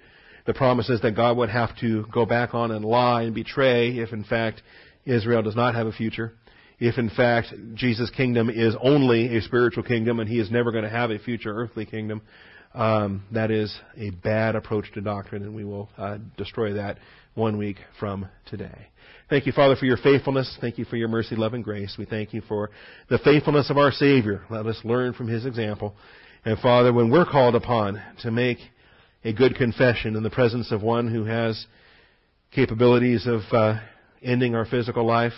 [0.46, 4.12] the promises that God would have to go back on and lie and betray if,
[4.12, 4.62] in fact,
[5.04, 6.32] Israel does not have a future.
[6.78, 10.84] If, in fact, Jesus' kingdom is only a spiritual kingdom and he is never going
[10.84, 12.22] to have a future earthly kingdom,
[12.74, 16.98] um, that is a bad approach to doctrine, and we will uh, destroy that
[17.34, 18.88] one week from today.
[19.32, 20.58] Thank you, Father, for your faithfulness.
[20.60, 21.96] Thank you for your mercy, love, and grace.
[21.98, 22.68] We thank you for
[23.08, 24.42] the faithfulness of our Savior.
[24.50, 25.94] Let us learn from His example.
[26.44, 28.58] And Father, when we're called upon to make
[29.24, 31.64] a good confession in the presence of one who has
[32.54, 33.80] capabilities of uh,
[34.22, 35.32] ending our physical life,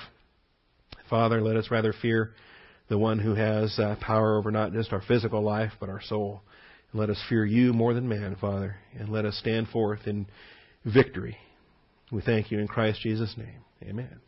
[1.08, 2.32] Father, let us rather fear
[2.88, 6.42] the one who has uh, power over not just our physical life, but our soul.
[6.90, 10.26] And let us fear you more than man, Father, and let us stand forth in
[10.84, 11.36] victory.
[12.10, 13.60] We thank you in Christ Jesus' name.
[13.88, 14.24] Amen.